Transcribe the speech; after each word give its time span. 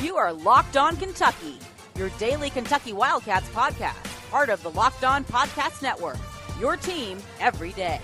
You 0.00 0.16
are 0.16 0.32
Locked 0.32 0.76
On 0.76 0.96
Kentucky, 0.96 1.58
your 1.96 2.10
daily 2.10 2.50
Kentucky 2.50 2.92
Wildcats 2.92 3.48
podcast, 3.50 4.30
part 4.30 4.50
of 4.50 4.62
the 4.62 4.70
Locked 4.70 5.04
On 5.04 5.24
Podcast 5.24 5.82
Network. 5.82 6.18
Your 6.60 6.76
team 6.76 7.18
every 7.40 7.72
day. 7.72 8.00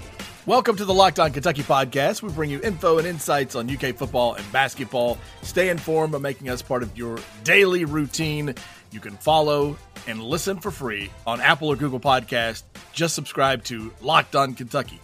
Welcome 0.46 0.77
to 0.77 0.84
the 0.84 0.95
Locked 0.95 1.20
On 1.20 1.32
Kentucky 1.32 1.62
podcast. 1.62 2.22
We 2.22 2.30
bring 2.32 2.50
you 2.50 2.60
info 2.62 2.98
and 2.98 3.06
insights 3.06 3.54
on 3.54 3.68
UK 3.68 3.94
football 3.96 4.34
and 4.34 4.52
basketball. 4.52 5.18
Stay 5.42 5.68
informed 5.68 6.12
by 6.12 6.18
making 6.18 6.48
us 6.48 6.62
part 6.62 6.82
of 6.82 6.96
your 6.96 7.18
daily 7.44 7.84
routine. 7.84 8.54
You 8.90 9.00
can 9.00 9.16
follow 9.16 9.76
and 10.06 10.22
listen 10.22 10.58
for 10.58 10.70
free 10.70 11.10
on 11.26 11.40
Apple 11.40 11.68
or 11.68 11.76
Google 11.76 12.00
Podcast. 12.00 12.62
Just 12.92 13.14
subscribe 13.14 13.64
to 13.64 13.92
Locked 14.00 14.36
On 14.36 14.54
Kentucky. 14.54 15.00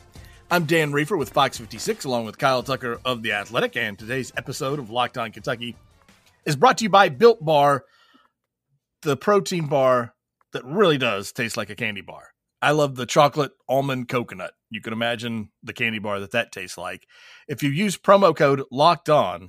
I'm 0.53 0.67
Dan 0.67 0.93
Rieffer 0.93 1.17
with 1.17 1.31
Fox 1.31 1.57
56, 1.57 2.05
along 2.05 2.27
with 2.27 2.37
Kyle 2.37 2.63
Tucker 2.63 3.01
of 3.07 3.23
The 3.23 3.33
Athletic, 3.33 3.75
and 3.75 3.99
today's 3.99 4.35
episode 4.37 4.79
of 4.79 4.91
Locked 4.91 5.17
On 5.17 5.33
Kentucky 5.33 5.77
is 6.45 6.57
brought 6.57 6.77
to 6.77 6.85
you 6.85 6.91
by 6.91 7.09
Built 7.09 7.43
Bar, 7.43 7.87
the 9.01 9.17
protein 9.17 9.67
bar 9.67 10.15
that 10.53 10.63
really 10.67 10.99
does 10.99 11.33
taste 11.33 11.57
like 11.57 11.71
a 11.71 11.75
candy 11.75 12.03
bar. 12.03 12.33
I 12.61 12.73
love 12.73 12.97
the 12.97 13.07
chocolate 13.07 13.53
almond 13.67 14.11
coconut. 14.11 14.53
You 14.69 14.83
can 14.83 14.93
imagine 14.93 15.49
the 15.63 15.73
candy 15.73 16.01
bar 16.01 16.21
that 16.21 16.33
that 16.33 16.53
tastes 16.53 16.77
like. 16.77 17.07
If 17.49 17.63
you 17.63 17.71
use 17.71 17.97
promo 17.97 18.37
code 18.37 18.63
locked 18.71 19.09
on, 19.09 19.49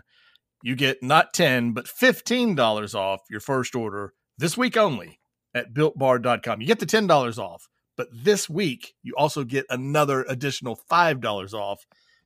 you 0.61 0.73
get 0.73 1.03
not 1.03 1.33
10, 1.33 1.73
but 1.73 1.83
$15 1.83 2.95
off 2.95 3.23
your 3.29 3.41
first 3.41 3.75
order 3.75 4.13
this 4.37 4.57
week 4.57 4.77
only 4.77 5.19
at 5.53 5.73
builtbar.com. 5.73 6.61
You 6.61 6.67
get 6.67 6.79
the 6.79 6.85
$10 6.85 7.37
off, 7.37 7.67
but 7.95 8.07
this 8.11 8.49
week 8.49 8.95
you 9.03 9.13
also 9.17 9.43
get 9.43 9.65
another 9.69 10.25
additional 10.27 10.79
$5 10.89 11.53
off 11.53 11.85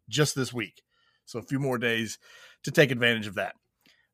just 0.09 0.35
this 0.35 0.53
week. 0.53 0.81
So 1.25 1.39
a 1.39 1.43
few 1.43 1.59
more 1.59 1.77
days 1.77 2.17
to 2.63 2.71
take 2.71 2.91
advantage 2.91 3.27
of 3.27 3.35
that. 3.35 3.55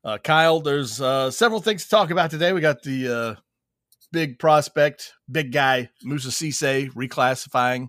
Uh, 0.04 0.18
Kyle, 0.18 0.60
there's 0.60 1.00
uh, 1.00 1.32
several 1.32 1.62
things 1.62 1.84
to 1.84 1.90
talk 1.90 2.12
about 2.12 2.32
today. 2.32 2.52
We 2.52 2.62
got 2.62 2.84
the 2.84 3.08
uh, 3.08 3.36
big 4.12 4.38
prospect, 4.38 5.14
big 5.32 5.52
guy, 5.52 5.90
Moussa 6.04 6.30
Cisse 6.30 6.92
reclassifying 6.92 7.88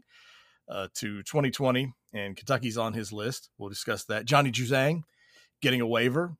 uh, 0.69 0.89
to 0.95 1.23
2020, 1.23 1.92
and 2.12 2.37
Kentucky's 2.37 2.79
on 2.79 2.92
his 2.92 3.12
list. 3.12 3.51
We'll 3.59 3.69
discuss 3.69 4.05
that. 4.05 4.27
Johnny 4.27 4.53
Juzang 4.53 5.03
getting 5.61 5.81
a 5.81 5.87
waiver, 5.87 6.37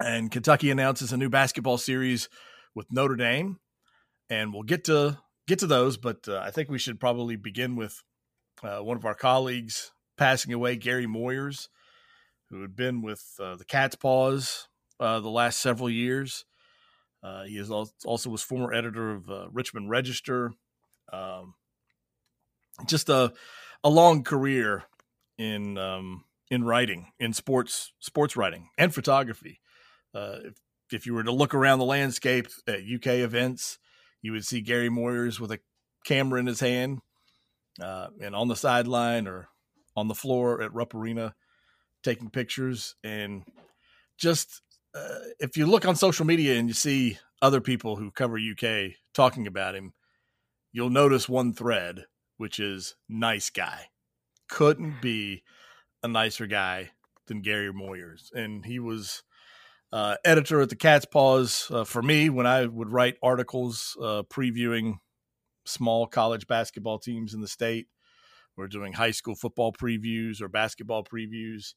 and 0.00 0.30
Kentucky 0.30 0.70
announces 0.70 1.12
a 1.12 1.16
new 1.16 1.28
basketball 1.28 1.78
series 1.78 2.28
with 2.74 2.86
Notre 2.90 3.16
Dame, 3.16 3.58
and 4.28 4.52
we'll 4.52 4.62
get 4.62 4.84
to 4.84 5.18
get 5.48 5.58
to 5.60 5.66
those. 5.66 5.96
But 5.96 6.28
uh, 6.28 6.38
I 6.44 6.52
think 6.52 6.68
we 6.68 6.78
should 6.78 7.00
probably 7.00 7.34
begin 7.34 7.74
with 7.74 8.04
uh, 8.62 8.78
one 8.78 8.96
of 8.96 9.04
our 9.04 9.14
colleagues 9.14 9.90
passing 10.16 10.52
away, 10.52 10.76
Gary 10.76 11.06
Moyers, 11.06 11.68
who 12.50 12.60
had 12.62 12.76
been 12.76 13.02
with 13.02 13.24
uh, 13.40 13.56
the 13.56 13.64
Cats' 13.64 13.96
Pause 13.96 14.68
uh, 15.00 15.18
the 15.18 15.30
last 15.30 15.58
several 15.58 15.90
years. 15.90 16.44
Uh, 17.22 17.44
he 17.44 17.58
is 17.58 17.70
also 17.70 18.30
was 18.30 18.42
former 18.42 18.72
editor 18.72 19.10
of 19.10 19.28
uh, 19.28 19.48
Richmond 19.50 19.90
Register. 19.90 20.52
Um, 21.12 21.54
just 22.86 23.08
a 23.08 23.32
a 23.82 23.88
long 23.88 24.22
career 24.22 24.84
in 25.36 25.78
um, 25.78 26.24
in 26.48 26.62
writing, 26.62 27.08
in 27.18 27.32
sports 27.32 27.92
sports 27.98 28.36
writing 28.36 28.68
and 28.78 28.94
photography. 28.94 29.60
If, 30.14 30.54
if 30.90 31.06
you 31.06 31.14
were 31.14 31.22
to 31.22 31.30
look 31.30 31.54
around 31.54 31.78
the 31.78 31.84
landscape 31.84 32.48
at 32.66 32.80
UK 32.80 33.06
events, 33.06 33.78
you 34.22 34.32
would 34.32 34.44
see 34.44 34.60
Gary 34.60 34.88
Moyers 34.88 35.40
with 35.40 35.52
a 35.52 35.60
camera 36.04 36.40
in 36.40 36.46
his 36.46 36.60
hand, 36.60 37.00
uh, 37.80 38.08
and 38.20 38.34
on 38.34 38.48
the 38.48 38.56
sideline 38.56 39.26
or 39.26 39.48
on 39.96 40.08
the 40.08 40.14
floor 40.14 40.62
at 40.62 40.72
Rupp 40.72 40.94
Arena, 40.94 41.34
taking 42.02 42.30
pictures. 42.30 42.94
And 43.02 43.44
just 44.16 44.62
uh, 44.94 45.18
if 45.40 45.56
you 45.56 45.66
look 45.66 45.86
on 45.86 45.96
social 45.96 46.26
media 46.26 46.56
and 46.56 46.68
you 46.68 46.74
see 46.74 47.18
other 47.42 47.60
people 47.60 47.96
who 47.96 48.10
cover 48.10 48.38
UK 48.38 48.92
talking 49.14 49.46
about 49.46 49.74
him, 49.74 49.92
you'll 50.72 50.90
notice 50.90 51.28
one 51.28 51.52
thread, 51.52 52.06
which 52.36 52.58
is 52.58 52.96
nice 53.08 53.50
guy. 53.50 53.88
Couldn't 54.48 55.00
be 55.02 55.42
a 56.02 56.08
nicer 56.08 56.46
guy 56.46 56.90
than 57.26 57.42
Gary 57.42 57.72
Moyers. 57.72 58.32
And 58.32 58.64
he 58.64 58.78
was 58.78 59.22
uh, 59.92 60.16
editor 60.24 60.60
at 60.60 60.68
the 60.68 60.76
Cats' 60.76 61.06
Pause 61.06 61.70
uh, 61.70 61.84
for 61.84 62.02
me 62.02 62.28
when 62.30 62.46
I 62.46 62.66
would 62.66 62.90
write 62.90 63.16
articles 63.22 63.96
uh, 64.00 64.22
previewing 64.30 64.98
small 65.64 66.06
college 66.06 66.46
basketball 66.46 66.98
teams 66.98 67.34
in 67.34 67.40
the 67.40 67.48
state. 67.48 67.86
We're 68.56 68.68
doing 68.68 68.92
high 68.92 69.12
school 69.12 69.34
football 69.34 69.72
previews 69.72 70.40
or 70.40 70.48
basketball 70.48 71.04
previews. 71.04 71.74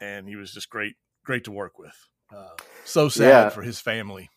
And 0.00 0.28
he 0.28 0.36
was 0.36 0.52
just 0.52 0.70
great, 0.70 0.94
great 1.24 1.44
to 1.44 1.52
work 1.52 1.78
with. 1.78 1.94
Uh, 2.34 2.50
so 2.84 3.08
sad 3.08 3.28
yeah. 3.28 3.48
for 3.50 3.62
his 3.62 3.80
family. 3.80 4.30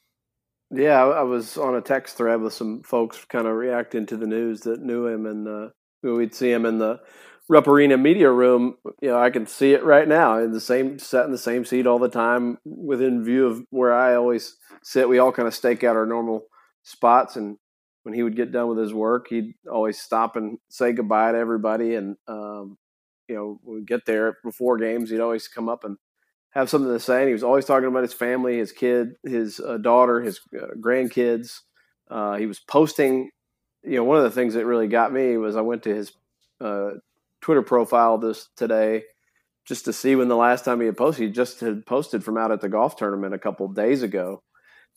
Yeah, 0.73 1.03
I 1.03 1.23
was 1.23 1.57
on 1.57 1.75
a 1.75 1.81
text 1.81 2.17
thread 2.17 2.41
with 2.41 2.53
some 2.53 2.81
folks 2.83 3.25
kind 3.25 3.45
of 3.45 3.55
reacting 3.55 4.05
to 4.07 4.17
the 4.17 4.25
news 4.25 4.61
that 4.61 4.81
knew 4.81 5.05
him, 5.05 5.25
and 5.25 5.47
uh, 5.47 5.69
we'd 6.01 6.33
see 6.33 6.49
him 6.49 6.65
in 6.65 6.77
the 6.77 7.01
Rupp 7.49 7.67
Arena 7.67 7.97
media 7.97 8.31
room. 8.31 8.75
You 9.01 9.09
know, 9.09 9.19
I 9.19 9.29
can 9.29 9.45
see 9.45 9.73
it 9.73 9.83
right 9.83 10.07
now 10.07 10.39
in 10.39 10.51
the 10.51 10.61
same 10.61 10.99
set 10.99 11.25
in 11.25 11.31
the 11.31 11.37
same 11.37 11.65
seat 11.65 11.87
all 11.87 11.99
the 11.99 12.09
time, 12.09 12.57
within 12.65 13.23
view 13.23 13.47
of 13.47 13.63
where 13.69 13.93
I 13.93 14.15
always 14.15 14.55
sit. 14.83 15.09
We 15.09 15.19
all 15.19 15.31
kind 15.31 15.47
of 15.47 15.55
stake 15.55 15.83
out 15.83 15.95
our 15.95 16.05
normal 16.05 16.45
spots, 16.83 17.35
and 17.35 17.57
when 18.03 18.15
he 18.15 18.23
would 18.23 18.35
get 18.35 18.51
done 18.51 18.67
with 18.67 18.77
his 18.77 18.93
work, 18.93 19.27
he'd 19.29 19.53
always 19.71 19.99
stop 19.99 20.35
and 20.35 20.57
say 20.69 20.93
goodbye 20.93 21.33
to 21.33 21.37
everybody. 21.37 21.95
And 21.95 22.15
um, 22.27 22.77
you 23.27 23.35
know, 23.35 23.59
we 23.63 23.83
get 23.83 24.05
there 24.05 24.37
before 24.43 24.77
games, 24.77 25.09
he'd 25.09 25.19
always 25.19 25.47
come 25.47 25.69
up 25.69 25.83
and 25.83 25.97
have 26.51 26.69
something 26.69 26.91
to 26.91 26.99
say. 26.99 27.19
And 27.19 27.27
he 27.27 27.33
was 27.33 27.43
always 27.43 27.65
talking 27.65 27.87
about 27.87 28.03
his 28.03 28.13
family, 28.13 28.57
his 28.57 28.71
kid, 28.71 29.13
his 29.23 29.59
uh, 29.59 29.77
daughter, 29.77 30.21
his 30.21 30.39
uh, 30.55 30.67
grandkids. 30.79 31.59
Uh, 32.09 32.35
he 32.35 32.45
was 32.45 32.59
posting. 32.59 33.29
You 33.83 33.97
know, 33.97 34.03
one 34.03 34.17
of 34.17 34.23
the 34.23 34.31
things 34.31 34.53
that 34.53 34.65
really 34.65 34.87
got 34.87 35.11
me 35.11 35.37
was 35.37 35.55
I 35.55 35.61
went 35.61 35.83
to 35.83 35.95
his 35.95 36.11
uh, 36.59 36.91
Twitter 37.41 37.61
profile 37.61 38.17
this 38.17 38.49
today 38.55 39.03
just 39.65 39.85
to 39.85 39.93
see 39.93 40.15
when 40.15 40.27
the 40.27 40.35
last 40.35 40.65
time 40.65 40.79
he 40.79 40.85
had 40.85 40.97
posted. 40.97 41.27
He 41.27 41.31
just 41.31 41.59
had 41.59 41.85
posted 41.85 42.23
from 42.23 42.37
out 42.37 42.51
at 42.51 42.61
the 42.61 42.69
golf 42.69 42.95
tournament 42.95 43.33
a 43.33 43.39
couple 43.39 43.67
days 43.69 44.03
ago. 44.03 44.41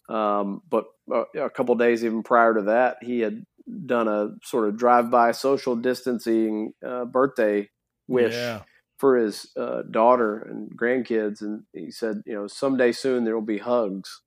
Um, 0.08 0.60
but 0.68 0.84
uh, 1.12 1.24
a 1.34 1.50
couple 1.50 1.74
days 1.76 2.04
even 2.04 2.22
prior 2.22 2.54
to 2.54 2.62
that, 2.62 2.98
he 3.02 3.20
had 3.20 3.44
done 3.86 4.08
a 4.08 4.30
sort 4.42 4.68
of 4.68 4.76
drive-by 4.76 5.32
social 5.32 5.76
distancing 5.76 6.72
uh, 6.86 7.04
birthday 7.06 7.68
wish. 8.08 8.34
Yeah 8.34 8.62
for 8.98 9.16
his 9.16 9.50
uh, 9.56 9.82
daughter 9.90 10.46
and 10.48 10.70
grandkids, 10.78 11.40
and 11.42 11.64
he 11.72 11.90
said, 11.90 12.22
you 12.26 12.34
know, 12.34 12.46
someday 12.46 12.92
soon 12.92 13.24
there 13.24 13.34
will 13.34 13.42
be 13.42 13.58
hugs. 13.58 14.22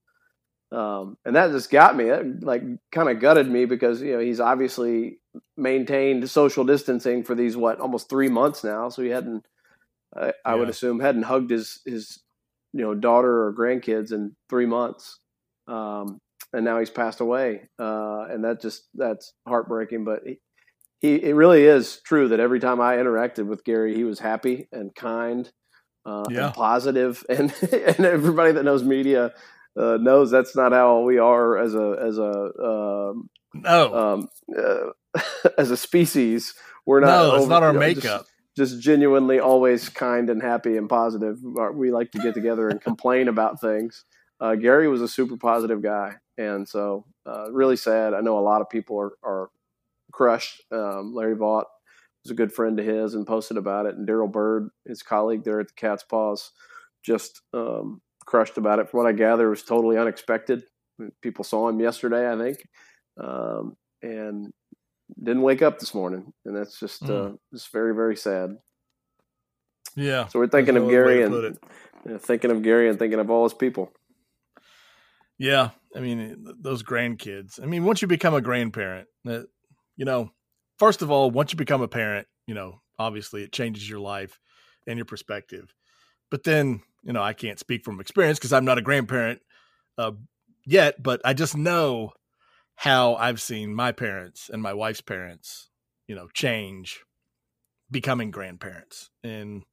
Um, 0.72 1.18
and 1.26 1.36
that 1.36 1.52
just 1.52 1.72
got 1.72 1.96
me, 1.96 2.06
it, 2.10 2.44
like, 2.44 2.62
kind 2.92 3.10
of 3.10 3.20
gutted 3.20 3.50
me 3.50 3.66
because 3.66 4.02
you 4.02 4.14
know 4.14 4.20
he's 4.20 4.40
obviously 4.40 5.20
maintained 5.56 6.30
social 6.30 6.64
distancing 6.64 7.24
for 7.24 7.36
these 7.36 7.58
what 7.58 7.80
almost 7.80 8.09
three 8.09 8.30
months 8.30 8.64
now, 8.64 8.90
so 8.90 9.02
he 9.02 9.09
hadn't, 9.09 9.46
I, 10.16 10.34
I 10.46 10.56
would 10.56 10.70
assume, 10.70 11.00
hadn't 11.00 11.24
hugged 11.24 11.52
his 11.52 11.81
his 11.86 12.20
you 12.74 12.81
know 12.81 12.94
daughter 12.94 13.46
or 13.48 13.53
grandkids 13.53 14.12
in 14.12 14.36
three 14.50 14.66
months. 14.66 15.20
Um, 15.68 16.20
and 16.53 16.64
now 16.64 16.80
he's 16.80 16.90
passed 16.90 17.20
away, 17.20 17.70
uh, 17.80 18.25
and 18.30 18.44
that 18.46 18.62
just 18.62 18.84
that's 18.94 19.34
heartbreaking. 19.48 20.06
But 20.06 20.22
he, 20.25 20.40
he 21.00 21.16
it 21.16 21.36
really 21.36 21.66
is 21.66 22.02
true 22.06 22.30
that 22.30 22.40
every 22.40 22.59
time 22.59 22.80
I 22.80 22.96
interacted 22.96 23.48
with 23.48 23.64
Gary, 23.64 23.96
he 23.96 24.04
was 24.04 24.19
happy 24.19 24.68
and 24.72 24.96
kind, 24.96 25.52
uh, 26.06 26.24
yeah. 26.30 26.48
and 26.48 26.56
positive, 26.56 27.24
and 27.30 27.54
and 27.62 28.00
everybody 28.06 28.54
that 28.54 28.64
knows 28.64 28.84
media 28.84 29.34
uh, 29.78 29.98
knows 30.00 30.31
that's 30.31 30.56
not 30.56 30.72
how 30.72 31.02
we 31.02 31.18
are 31.18 31.58
as 31.58 31.75
a 31.75 31.98
as 32.02 32.18
a 32.18 32.31
um, 32.64 33.30
no 33.54 33.96
um, 33.96 34.30
uh, 34.58 34.92
as 35.58 35.72
a 35.72 35.78
species. 35.78 36.54
We're 36.86 37.02
not. 37.02 37.08
No, 37.08 37.36
it's 37.36 37.42
over, 37.44 37.50
not 37.50 37.64
our 37.64 37.69
you 37.69 37.74
know, 37.74 37.80
makeup. 37.80 38.25
Just, 38.56 38.74
just, 38.74 38.84
genuinely 38.84 39.40
always 39.40 39.90
kind 39.90 40.30
and 40.30 40.42
happy 40.42 40.78
and 40.78 40.90
positive. 40.90 41.38
We 41.74 41.92
like 41.92 42.12
to 42.12 42.19
get 42.19 42.34
together 42.34 42.69
and 42.69 42.81
complain 42.81 43.28
about 43.28 43.62
things. 43.62 44.06
Uh, 44.40 44.56
Gary 44.56 44.88
was 44.88 45.02
a 45.02 45.08
super 45.08 45.38
positive 45.38 45.81
guy, 45.81 46.16
and 46.38 46.68
so 46.68 47.06
uh, 47.25 47.52
really 47.52 47.75
sad. 47.75 48.14
I 48.14 48.22
know 48.22 48.38
a 48.38 48.42
lot 48.42 48.62
of 48.62 48.69
people 48.69 49.00
are, 49.00 49.12
are 49.24 49.50
crushed. 50.12 50.64
Um, 50.72 51.14
Larry 51.14 51.36
Vaught 51.36 51.66
was 52.24 52.31
a 52.31 52.36
good 52.36 52.52
friend 52.52 52.80
of 52.80 52.86
his 52.86 53.13
and 53.13 53.25
posted 53.25 53.58
about 53.58 53.86
it. 53.86 53.96
And 53.96 54.06
Darrell 54.06 54.28
Bird, 54.28 54.70
his 54.86 55.02
colleague 55.02 55.44
there 55.44 55.60
at 55.60 55.68
the 55.68 55.74
Cats' 55.75 56.04
Pause, 56.04 56.52
just 57.04 57.42
um, 57.54 58.02
crushed 58.25 58.58
about 58.58 58.80
it. 58.80 58.90
From 58.90 59.00
what 59.00 59.08
I 59.08 59.13
gather, 59.13 59.48
it 59.48 59.52
was 59.52 59.63
totally 59.63 59.98
unexpected. 59.98 60.63
People 61.22 61.44
saw 61.44 61.70
him 61.70 61.80
yesterday, 61.80 62.31
I 62.31 62.38
think, 62.38 62.58
um, 63.22 63.75
and 64.02 64.52
didn't 65.22 65.42
wake 65.42 65.62
up 65.62 65.80
this 65.80 65.94
morning, 65.94 66.34
and 66.46 66.56
that's 66.56 66.80
just 66.80 67.04
mm. 67.04 67.34
uh, 67.34 67.38
just 67.54 67.72
very 67.72 67.94
very 67.94 68.16
sad. 68.16 68.58
Yeah. 69.96 70.28
So 70.28 70.40
we're 70.40 70.48
thinking 70.48 70.78
of 70.78 70.90
Gary 70.90 71.24
and 71.24 71.58
thinking 72.22 72.52
of 72.52 72.62
Gary 72.62 72.90
and 72.90 73.00
thinking 73.00 73.19
of 73.19 73.30
all 73.30 73.44
his 73.44 73.54
people. 73.54 73.92
Yeah, 75.40 75.69
I 75.96 76.00
mean 76.00 76.46
those 76.60 76.84
grandkids. 76.84 77.62
I 77.62 77.66
mean, 77.66 77.84
once 77.84 78.02
you 78.02 78.08
become 78.08 78.34
a 78.34 78.42
grandparent, 78.42 79.08
you 79.25 80.06
know, 80.06 80.31
first 80.78 81.02
of 81.02 81.12
all, 81.12 81.31
once 81.31 81.52
you 81.52 81.58
become 81.58 81.81
a 81.81 81.88
parent, 81.88 82.28
you 82.46 82.56
know, 82.56 82.81
obviously 83.00 83.44
it 83.44 83.52
changes 83.52 83.90
your 83.90 84.00
life 84.00 84.40
and 84.88 84.98
your 84.98 85.06
perspective. 85.06 85.74
But 86.30 86.44
then, 86.44 86.81
you 87.04 87.13
know, 87.13 87.22
I 87.22 87.34
can't 87.34 87.60
speak 87.60 87.84
from 87.84 88.00
experience 88.00 88.40
because 88.40 88.54
I'm 88.54 88.66
not 88.66 88.78
a 88.78 88.81
grandparent 88.81 89.42
uh, 89.98 90.12
yet, 90.66 91.02
but 91.02 91.22
I 91.24 91.34
just 91.34 91.56
know 91.56 92.12
how 92.77 93.15
I've 93.15 93.41
seen 93.41 93.74
my 93.74 93.91
parents 93.91 94.51
and 94.53 94.62
my 94.62 94.71
wife's 94.71 95.01
parents, 95.01 95.69
you 96.07 96.15
know, 96.15 96.27
change 96.31 97.03
becoming 97.89 98.29
grandparents. 98.29 99.09
And 99.24 99.63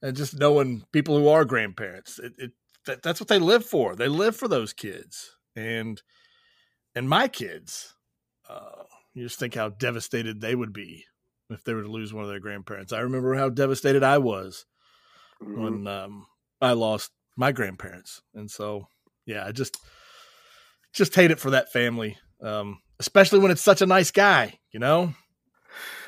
and 0.00 0.16
just 0.16 0.38
knowing 0.38 0.84
people 0.90 1.18
who 1.18 1.28
are 1.28 1.44
grandparents 1.44 2.18
it, 2.18 2.32
it 2.38 2.52
that, 2.86 3.02
that's 3.02 3.20
what 3.20 3.28
they 3.28 3.38
live 3.38 3.64
for. 3.64 3.94
They 3.94 4.08
live 4.08 4.36
for 4.36 4.48
those 4.48 4.72
kids. 4.72 5.36
And 5.54 6.00
and 6.94 7.08
my 7.08 7.28
kids 7.28 7.94
uh, 8.48 8.84
you 9.12 9.24
just 9.24 9.38
think 9.38 9.54
how 9.54 9.68
devastated 9.68 10.40
they 10.40 10.54
would 10.54 10.72
be 10.72 11.04
if 11.50 11.62
they 11.62 11.74
were 11.74 11.82
to 11.82 11.90
lose 11.90 12.14
one 12.14 12.24
of 12.24 12.30
their 12.30 12.40
grandparents. 12.40 12.92
I 12.92 13.00
remember 13.00 13.34
how 13.34 13.50
devastated 13.50 14.02
i 14.02 14.16
was 14.16 14.64
mm-hmm. 15.42 15.62
when 15.62 15.86
um, 15.86 16.26
i 16.62 16.72
lost 16.72 17.10
my 17.36 17.52
grandparents. 17.52 18.22
And 18.34 18.50
so 18.50 18.88
yeah 19.26 19.44
i 19.44 19.52
just 19.52 19.76
just 20.94 21.14
hate 21.14 21.30
it 21.30 21.40
for 21.40 21.50
that 21.50 21.72
family 21.72 22.16
um, 22.42 22.80
especially 23.00 23.38
when 23.38 23.50
it's 23.50 23.62
such 23.62 23.82
a 23.82 23.86
nice 23.86 24.10
guy 24.10 24.58
you 24.72 24.80
know 24.80 25.14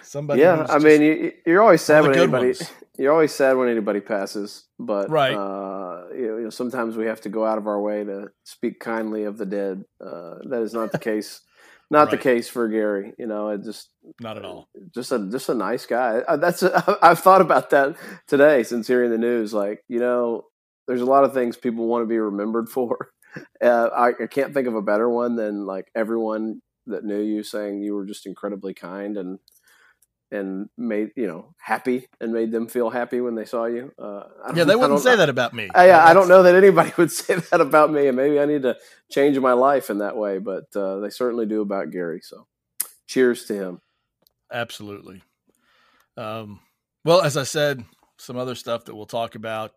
Somebody. 0.06 0.40
Yeah, 0.40 0.66
I 0.68 0.78
mean, 0.78 1.32
you, 1.44 1.58
are 1.58 1.62
always 1.62 1.82
sad 1.82 2.04
when 2.04 2.16
anybody. 2.16 2.46
Ones. 2.46 2.70
You're 2.98 3.12
always 3.12 3.34
sad 3.34 3.56
when 3.56 3.68
anybody 3.68 4.00
passes, 4.00 4.64
but 4.78 5.10
right. 5.10 5.34
Uh, 5.34 6.04
you, 6.14 6.40
know, 6.40 6.50
sometimes 6.50 6.96
we 6.96 7.06
have 7.06 7.20
to 7.22 7.28
go 7.28 7.44
out 7.44 7.58
of 7.58 7.66
our 7.66 7.78
way 7.80 8.04
to 8.04 8.28
speak 8.44 8.78
kindly 8.80 9.24
of 9.24 9.36
the 9.36 9.44
dead. 9.44 9.84
Uh, 10.00 10.36
that 10.48 10.62
is 10.62 10.72
not 10.72 10.92
the 10.92 10.98
case. 11.10 11.42
Not 11.90 12.08
right. 12.08 12.10
the 12.12 12.16
case 12.18 12.48
for 12.48 12.68
Gary. 12.68 13.12
You 13.18 13.26
know, 13.26 13.50
it 13.50 13.64
just 13.64 13.90
not 14.20 14.38
at 14.38 14.44
all. 14.44 14.68
Just 14.94 15.12
a 15.12 15.28
just 15.30 15.48
a 15.48 15.54
nice 15.54 15.86
guy. 15.86 16.22
That's 16.36 16.62
a, 16.62 16.98
I've 17.02 17.20
thought 17.20 17.40
about 17.40 17.70
that 17.70 17.96
today 18.28 18.62
since 18.62 18.86
hearing 18.86 19.10
the 19.10 19.18
news. 19.18 19.52
Like, 19.52 19.82
you 19.88 19.98
know, 19.98 20.44
there's 20.86 21.02
a 21.02 21.06
lot 21.06 21.24
of 21.24 21.34
things 21.34 21.56
people 21.56 21.88
want 21.88 22.02
to 22.02 22.08
be 22.08 22.18
remembered 22.18 22.68
for. 22.68 23.10
Uh, 23.62 23.88
I, 23.94 24.08
I 24.08 24.26
can't 24.26 24.52
think 24.52 24.68
of 24.68 24.74
a 24.74 24.82
better 24.82 25.08
one 25.08 25.36
than 25.36 25.64
like 25.66 25.90
everyone 25.94 26.60
that 26.86 27.04
knew 27.04 27.20
you 27.20 27.42
saying 27.42 27.82
you 27.82 27.94
were 27.94 28.04
just 28.04 28.26
incredibly 28.26 28.74
kind 28.74 29.16
and 29.16 29.38
and 30.30 30.68
made 30.76 31.10
you 31.16 31.26
know 31.26 31.54
happy 31.58 32.06
and 32.20 32.32
made 32.32 32.50
them 32.50 32.66
feel 32.66 32.90
happy 32.90 33.20
when 33.20 33.34
they 33.34 33.44
saw 33.44 33.66
you. 33.66 33.92
Uh, 33.98 34.24
yeah, 34.54 34.64
they 34.64 34.76
wouldn't 34.76 35.00
say 35.00 35.16
that 35.16 35.28
about 35.28 35.54
me. 35.54 35.68
I, 35.74 35.88
yeah, 35.88 36.04
I 36.04 36.14
don't 36.14 36.28
know 36.28 36.42
that 36.42 36.54
anybody 36.54 36.92
would 36.98 37.12
say 37.12 37.36
that 37.36 37.60
about 37.60 37.92
me, 37.92 38.08
and 38.08 38.16
maybe 38.16 38.40
I 38.40 38.44
need 38.44 38.62
to 38.62 38.76
change 39.10 39.38
my 39.38 39.52
life 39.52 39.90
in 39.90 39.98
that 39.98 40.16
way. 40.16 40.38
But 40.38 40.64
uh, 40.74 41.00
they 41.00 41.10
certainly 41.10 41.46
do 41.46 41.60
about 41.60 41.90
Gary. 41.90 42.20
So, 42.22 42.46
cheers 43.06 43.44
to 43.46 43.54
him. 43.54 43.80
Absolutely. 44.52 45.22
Um, 46.16 46.60
well, 47.04 47.22
as 47.22 47.36
I 47.36 47.44
said, 47.44 47.84
some 48.18 48.36
other 48.36 48.54
stuff 48.54 48.84
that 48.86 48.94
we'll 48.94 49.06
talk 49.06 49.34
about. 49.34 49.72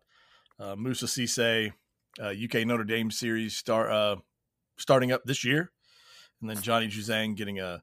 Uh, 0.58 0.76
Moussa 0.76 1.06
Cisse, 1.06 1.72
UK 2.20 2.56
uh, 2.56 2.64
Notre 2.64 2.84
Dame 2.84 3.10
series 3.10 3.56
start 3.56 3.90
uh, 3.90 4.16
starting 4.78 5.12
up 5.12 5.22
this 5.24 5.44
year, 5.44 5.70
and 6.40 6.50
then 6.50 6.60
Johnny 6.60 6.88
Juzang 6.88 7.36
getting 7.36 7.60
a, 7.60 7.82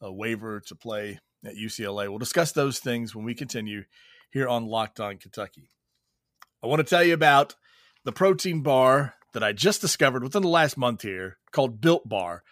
a 0.00 0.12
waiver 0.12 0.60
to 0.60 0.74
play 0.74 1.20
at 1.44 1.56
UCLA. 1.56 2.08
We'll 2.08 2.18
discuss 2.18 2.52
those 2.52 2.78
things 2.78 3.14
when 3.14 3.24
we 3.24 3.34
continue 3.34 3.84
here 4.30 4.48
on 4.48 4.66
Locked 4.66 5.00
On 5.00 5.16
Kentucky. 5.16 5.70
I 6.62 6.66
want 6.66 6.80
to 6.80 6.84
tell 6.84 7.04
you 7.04 7.14
about 7.14 7.54
the 8.04 8.12
protein 8.12 8.62
bar 8.62 9.14
that 9.32 9.44
I 9.44 9.52
just 9.52 9.80
discovered 9.80 10.22
within 10.22 10.42
the 10.42 10.48
last 10.48 10.76
month 10.76 11.02
here 11.02 11.38
called 11.52 11.80
Built 11.80 12.08
Bar. 12.08 12.42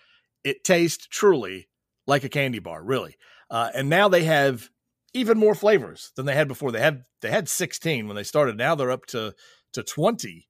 It 0.45 0.65
tastes 0.65 1.07
truly 1.07 1.69
like 2.07 2.25
a 2.25 2.29
candy 2.29 2.61
bar, 2.61 2.83
really. 2.83 3.17
Uh, 3.51 3.71
and 3.75 3.89
now 3.89 4.09
they 4.09 4.25
have 4.25 4.71
even 5.13 5.39
more 5.39 5.55
flavors 5.55 6.13
than 6.17 6.27
they 6.27 6.35
had 6.35 6.49
before. 6.49 6.71
They 6.71 6.81
had 6.81 7.05
they 7.23 7.31
had 7.31 7.49
16 7.49 8.07
when 8.07 8.17
they 8.17 8.23
started. 8.23 8.57
Now 8.57 8.75
they're 8.75 8.91
up 8.91 9.07
to 9.07 9.35
to 9.73 9.83
20 9.83 10.47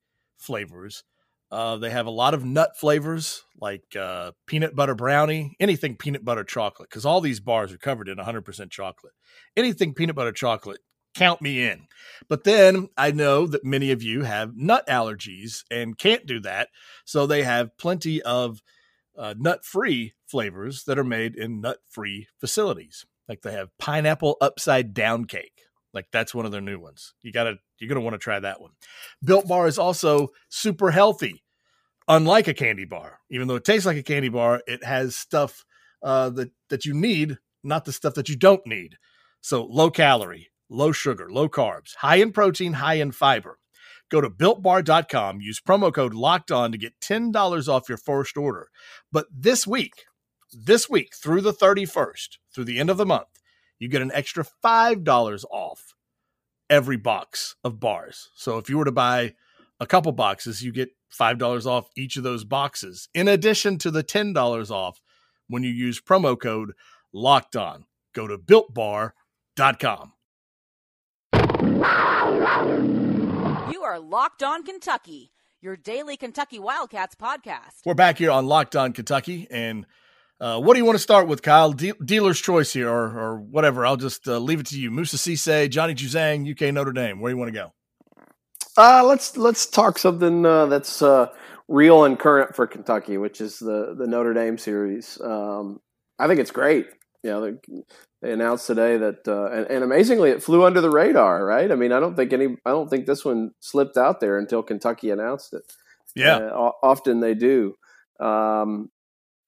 flavors. 0.46 1.04
Uh, 1.50 1.76
they 1.76 1.90
have 1.90 2.06
a 2.06 2.10
lot 2.10 2.34
of 2.34 2.44
nut 2.44 2.76
flavors 2.76 3.42
like 3.60 3.84
uh, 3.98 4.32
peanut 4.46 4.74
butter 4.74 4.94
brownie, 4.94 5.56
anything 5.60 5.96
peanut 5.96 6.24
butter 6.24 6.44
chocolate, 6.44 6.88
because 6.88 7.06
all 7.06 7.20
these 7.20 7.40
bars 7.40 7.72
are 7.72 7.78
covered 7.78 8.08
in 8.08 8.18
100% 8.18 8.70
chocolate. 8.70 9.12
Anything 9.56 9.94
peanut 9.94 10.16
butter 10.16 10.32
chocolate, 10.32 10.80
count 11.14 11.40
me 11.40 11.62
in. 11.62 11.86
But 12.28 12.44
then 12.44 12.88
I 12.96 13.10
know 13.10 13.46
that 13.46 13.64
many 13.64 13.90
of 13.90 14.02
you 14.02 14.22
have 14.22 14.56
nut 14.56 14.86
allergies 14.86 15.62
and 15.70 15.96
can't 15.96 16.26
do 16.26 16.40
that. 16.40 16.68
So 17.04 17.26
they 17.26 17.42
have 17.42 17.76
plenty 17.78 18.22
of 18.22 18.60
uh, 19.16 19.34
nut 19.38 19.64
free 19.64 20.14
flavors 20.26 20.84
that 20.84 20.98
are 20.98 21.04
made 21.04 21.34
in 21.36 21.60
nut 21.60 21.78
free 21.88 22.28
facilities. 22.38 23.06
Like 23.28 23.42
they 23.42 23.52
have 23.52 23.76
pineapple 23.78 24.36
upside 24.40 24.94
down 24.94 25.24
cake. 25.24 25.62
Like 25.96 26.08
that's 26.12 26.34
one 26.34 26.44
of 26.44 26.52
their 26.52 26.60
new 26.60 26.78
ones. 26.78 27.14
You 27.22 27.32
gotta 27.32 27.54
you're 27.78 27.88
gonna 27.88 28.02
want 28.02 28.12
to 28.12 28.18
try 28.18 28.38
that 28.38 28.60
one. 28.60 28.72
Built 29.24 29.48
Bar 29.48 29.66
is 29.66 29.78
also 29.78 30.28
super 30.50 30.90
healthy, 30.90 31.42
unlike 32.06 32.48
a 32.48 32.54
candy 32.54 32.84
bar. 32.84 33.20
Even 33.30 33.48
though 33.48 33.54
it 33.54 33.64
tastes 33.64 33.86
like 33.86 33.96
a 33.96 34.02
candy 34.02 34.28
bar, 34.28 34.60
it 34.66 34.84
has 34.84 35.16
stuff 35.16 35.64
uh, 36.02 36.28
that 36.28 36.50
that 36.68 36.84
you 36.84 36.92
need, 36.92 37.38
not 37.64 37.86
the 37.86 37.94
stuff 37.94 38.12
that 38.12 38.28
you 38.28 38.36
don't 38.36 38.60
need. 38.66 38.98
So 39.40 39.64
low 39.64 39.90
calorie, 39.90 40.50
low 40.68 40.92
sugar, 40.92 41.32
low 41.32 41.48
carbs, 41.48 41.94
high 41.96 42.16
in 42.16 42.30
protein, 42.30 42.74
high 42.74 42.96
in 42.96 43.12
fiber. 43.12 43.58
Go 44.10 44.20
to 44.20 44.28
builtbar.com, 44.28 45.40
use 45.40 45.60
promo 45.60 45.92
code 45.92 46.12
locked 46.12 46.52
on 46.52 46.72
to 46.72 46.78
get 46.78 47.00
$10 47.00 47.68
off 47.68 47.88
your 47.88 47.98
first 47.98 48.36
order. 48.36 48.68
But 49.10 49.26
this 49.32 49.66
week, 49.66 50.04
this 50.52 50.90
week 50.90 51.14
through 51.16 51.40
the 51.40 51.54
31st, 51.54 52.36
through 52.54 52.64
the 52.64 52.78
end 52.78 52.90
of 52.90 52.98
the 52.98 53.06
month, 53.06 53.35
you 53.78 53.88
get 53.88 54.02
an 54.02 54.12
extra 54.14 54.44
$5 54.64 55.44
off 55.50 55.94
every 56.68 56.96
box 56.96 57.56
of 57.62 57.78
bars. 57.78 58.30
So 58.34 58.58
if 58.58 58.68
you 58.68 58.78
were 58.78 58.84
to 58.84 58.92
buy 58.92 59.34
a 59.78 59.86
couple 59.86 60.12
boxes, 60.12 60.62
you 60.62 60.72
get 60.72 60.90
$5 61.18 61.66
off 61.66 61.88
each 61.96 62.16
of 62.16 62.22
those 62.22 62.44
boxes, 62.44 63.08
in 63.14 63.28
addition 63.28 63.78
to 63.78 63.90
the 63.90 64.02
$10 64.02 64.70
off 64.70 65.00
when 65.48 65.62
you 65.62 65.70
use 65.70 66.00
promo 66.00 66.38
code 66.38 66.72
locked 67.12 67.56
on. 67.56 67.84
Go 68.14 68.26
to 68.26 68.38
builtbar.com. 68.38 70.12
You 73.72 73.82
are 73.82 73.98
Locked 73.98 74.42
On 74.42 74.62
Kentucky, 74.64 75.32
your 75.60 75.76
daily 75.76 76.16
Kentucky 76.16 76.58
Wildcats 76.58 77.14
podcast. 77.14 77.80
We're 77.84 77.94
back 77.94 78.18
here 78.18 78.30
on 78.30 78.46
Locked 78.46 78.74
On 78.74 78.92
Kentucky, 78.92 79.46
and 79.50 79.86
uh, 80.40 80.60
what 80.60 80.74
do 80.74 80.80
you 80.80 80.84
want 80.84 80.96
to 80.96 81.02
start 81.02 81.28
with, 81.28 81.42
Kyle? 81.42 81.72
De- 81.72 81.94
dealer's 82.04 82.40
choice 82.40 82.72
here, 82.72 82.90
or, 82.90 83.18
or 83.18 83.40
whatever. 83.40 83.86
I'll 83.86 83.96
just 83.96 84.28
uh, 84.28 84.38
leave 84.38 84.60
it 84.60 84.66
to 84.66 84.80
you. 84.80 84.90
Moussa 84.90 85.16
Cisse, 85.16 85.70
Johnny 85.70 85.94
Juzang, 85.94 86.50
UK 86.50 86.74
Notre 86.74 86.92
Dame. 86.92 87.20
Where 87.20 87.30
do 87.30 87.36
you 87.36 87.38
want 87.38 87.52
to 87.54 87.58
go? 87.58 87.72
Uh, 88.76 89.02
let's 89.04 89.36
let's 89.38 89.66
talk 89.66 89.98
something 89.98 90.44
uh, 90.44 90.66
that's 90.66 91.00
uh, 91.00 91.28
real 91.68 92.04
and 92.04 92.18
current 92.18 92.54
for 92.54 92.66
Kentucky, 92.66 93.16
which 93.16 93.40
is 93.40 93.58
the 93.58 93.94
the 93.98 94.06
Notre 94.06 94.34
Dame 94.34 94.58
series. 94.58 95.18
Um, 95.22 95.80
I 96.18 96.26
think 96.28 96.40
it's 96.40 96.50
great. 96.50 96.86
You 97.22 97.30
know, 97.30 97.40
they, 97.40 97.82
they 98.22 98.32
announced 98.32 98.66
today 98.66 98.98
that, 98.98 99.26
uh, 99.26 99.50
and, 99.50 99.66
and, 99.66 99.84
amazingly, 99.84 100.30
it 100.30 100.42
flew 100.42 100.64
under 100.64 100.80
the 100.80 100.90
radar. 100.90 101.44
Right? 101.44 101.72
I 101.72 101.74
mean, 101.74 101.92
I 101.92 101.98
don't 101.98 102.14
think 102.14 102.34
any, 102.34 102.56
I 102.66 102.70
don't 102.70 102.88
think 102.88 103.06
this 103.06 103.24
one 103.24 103.52
slipped 103.60 103.96
out 103.96 104.20
there 104.20 104.38
until 104.38 104.62
Kentucky 104.62 105.10
announced 105.10 105.54
it. 105.54 105.62
Yeah, 106.14 106.50
often 106.50 107.20
they 107.20 107.34
do. 107.34 107.74
Um, 108.20 108.90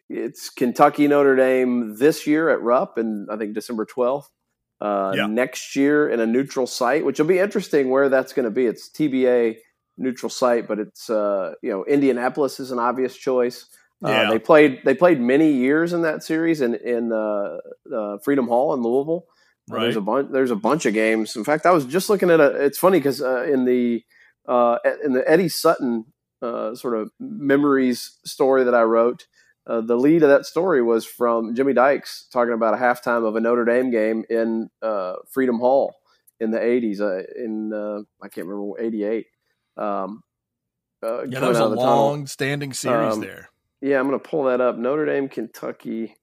it's 0.08 0.50
Kentucky 0.50 1.06
Notre 1.06 1.36
Dame 1.36 1.96
this 1.96 2.26
year 2.26 2.50
at 2.50 2.62
Rupp, 2.62 2.98
and 2.98 3.28
I 3.30 3.36
think 3.36 3.54
December 3.54 3.84
twelfth. 3.84 4.30
Uh, 4.80 5.12
yeah. 5.16 5.26
Next 5.26 5.74
year 5.74 6.08
in 6.08 6.20
a 6.20 6.26
neutral 6.26 6.66
site, 6.66 7.04
which 7.04 7.18
will 7.18 7.26
be 7.26 7.40
interesting 7.40 7.90
where 7.90 8.08
that's 8.08 8.32
going 8.32 8.44
to 8.44 8.50
be. 8.50 8.64
It's 8.66 8.88
TBA 8.88 9.56
neutral 9.96 10.30
site, 10.30 10.68
but 10.68 10.78
it's 10.78 11.10
uh, 11.10 11.54
you 11.62 11.70
know 11.70 11.84
Indianapolis 11.84 12.60
is 12.60 12.70
an 12.70 12.78
obvious 12.78 13.16
choice. 13.16 13.66
Uh, 14.04 14.10
yeah. 14.10 14.30
they 14.30 14.38
played 14.38 14.80
they 14.84 14.94
played 14.94 15.20
many 15.20 15.52
years 15.52 15.92
in 15.92 16.02
that 16.02 16.22
series 16.22 16.60
in 16.60 16.74
in 16.76 17.12
uh, 17.12 17.58
uh, 17.92 18.18
Freedom 18.18 18.46
Hall 18.46 18.72
in 18.74 18.82
Louisville. 18.82 19.26
Right. 19.68 19.82
there's 19.82 19.96
a 19.96 20.00
bunch. 20.00 20.30
There's 20.30 20.50
a 20.52 20.56
bunch 20.56 20.86
of 20.86 20.94
games. 20.94 21.36
In 21.36 21.44
fact, 21.44 21.66
I 21.66 21.72
was 21.72 21.84
just 21.84 22.08
looking 22.08 22.30
at 22.30 22.40
a. 22.40 22.64
It's 22.64 22.78
funny 22.78 22.98
because 22.98 23.20
in 23.20 23.64
the 23.64 24.04
in 24.48 25.12
the 25.12 25.24
Eddie 25.26 25.48
Sutton 25.48 26.06
sort 26.40 26.96
of 26.96 27.10
memories 27.18 28.18
story 28.24 28.64
that 28.64 28.74
I 28.74 28.82
wrote, 28.82 29.26
uh, 29.68 29.82
the 29.82 29.96
lead 29.96 30.22
of 30.22 30.30
that 30.30 30.46
story 30.46 30.82
was 30.82 31.04
from 31.04 31.54
Jimmy 31.54 31.74
Dykes 31.74 32.26
talking 32.32 32.54
about 32.54 32.74
a 32.74 32.78
halftime 32.78 33.26
of 33.26 33.36
a 33.36 33.40
Notre 33.40 33.66
Dame 33.66 33.90
game 33.90 34.24
in 34.30 34.70
uh, 34.80 35.16
Freedom 35.30 35.58
Hall 35.58 35.94
in 36.40 36.50
the 36.50 36.58
80s. 36.58 37.00
Uh, 37.00 37.24
in 37.36 37.72
uh, 37.72 38.00
I 38.22 38.28
can't 38.28 38.46
remember 38.46 38.80
88. 38.80 39.26
Um, 39.76 40.22
uh, 41.02 41.24
yeah, 41.24 41.40
that 41.40 41.48
was 41.48 41.58
a 41.58 41.66
long 41.66 42.26
standing 42.26 42.72
series 42.72 43.14
um, 43.14 43.20
there. 43.20 43.50
Yeah, 43.80 44.00
I'm 44.00 44.08
going 44.08 44.18
to 44.18 44.28
pull 44.28 44.44
that 44.44 44.60
up. 44.60 44.76
Notre 44.76 45.06
Dame, 45.06 45.28
Kentucky, 45.28 46.16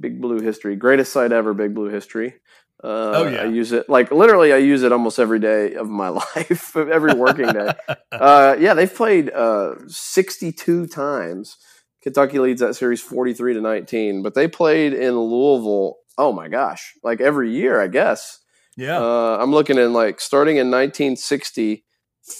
Big 0.00 0.20
Blue 0.20 0.40
history, 0.40 0.76
greatest 0.76 1.12
site 1.12 1.32
ever. 1.32 1.52
Big 1.54 1.74
Blue 1.74 1.88
history. 1.88 2.34
Uh, 2.82 3.12
oh 3.14 3.28
yeah, 3.28 3.42
I 3.42 3.44
use 3.44 3.72
it 3.72 3.88
like 3.88 4.10
literally. 4.10 4.52
I 4.52 4.56
use 4.56 4.82
it 4.82 4.92
almost 4.92 5.18
every 5.18 5.38
day 5.38 5.74
of 5.74 5.88
my 5.88 6.08
life, 6.36 6.76
every 6.76 7.14
working 7.14 7.46
day. 7.46 7.72
uh, 8.12 8.56
yeah, 8.58 8.74
they've 8.74 8.92
played 8.92 9.30
uh, 9.30 9.74
62 9.86 10.86
times. 10.86 11.58
Kentucky 12.02 12.38
leads 12.38 12.60
that 12.60 12.74
series 12.74 13.00
43 13.00 13.54
to 13.54 13.60
19, 13.60 14.22
but 14.22 14.34
they 14.34 14.48
played 14.48 14.92
in 14.92 15.18
Louisville. 15.18 15.96
Oh 16.18 16.32
my 16.32 16.48
gosh, 16.48 16.92
like 17.02 17.20
every 17.20 17.50
year, 17.50 17.80
I 17.80 17.86
guess. 17.88 18.40
Yeah. 18.76 18.98
Uh, 18.98 19.38
I'm 19.40 19.50
looking 19.52 19.78
in 19.78 19.92
like 19.92 20.20
starting 20.20 20.56
in 20.56 20.70
1960 20.70 21.84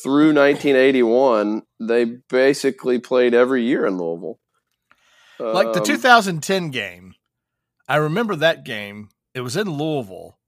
through 0.03 0.33
1981, 0.33 1.63
they 1.81 2.05
basically 2.29 2.99
played 2.99 3.35
every 3.35 3.65
year 3.65 3.85
in 3.87 3.99
Louisville. 3.99 4.39
like 5.41 5.73
the 5.73 5.81
Um, 5.81 5.85
2010 5.85 6.71
game, 6.71 7.15
I 7.89 7.97
remember 7.97 8.37
that 8.37 8.65
game. 8.65 9.09
It 9.35 9.41
was 9.41 9.57
in 9.57 9.69
Louisville, 9.69 10.39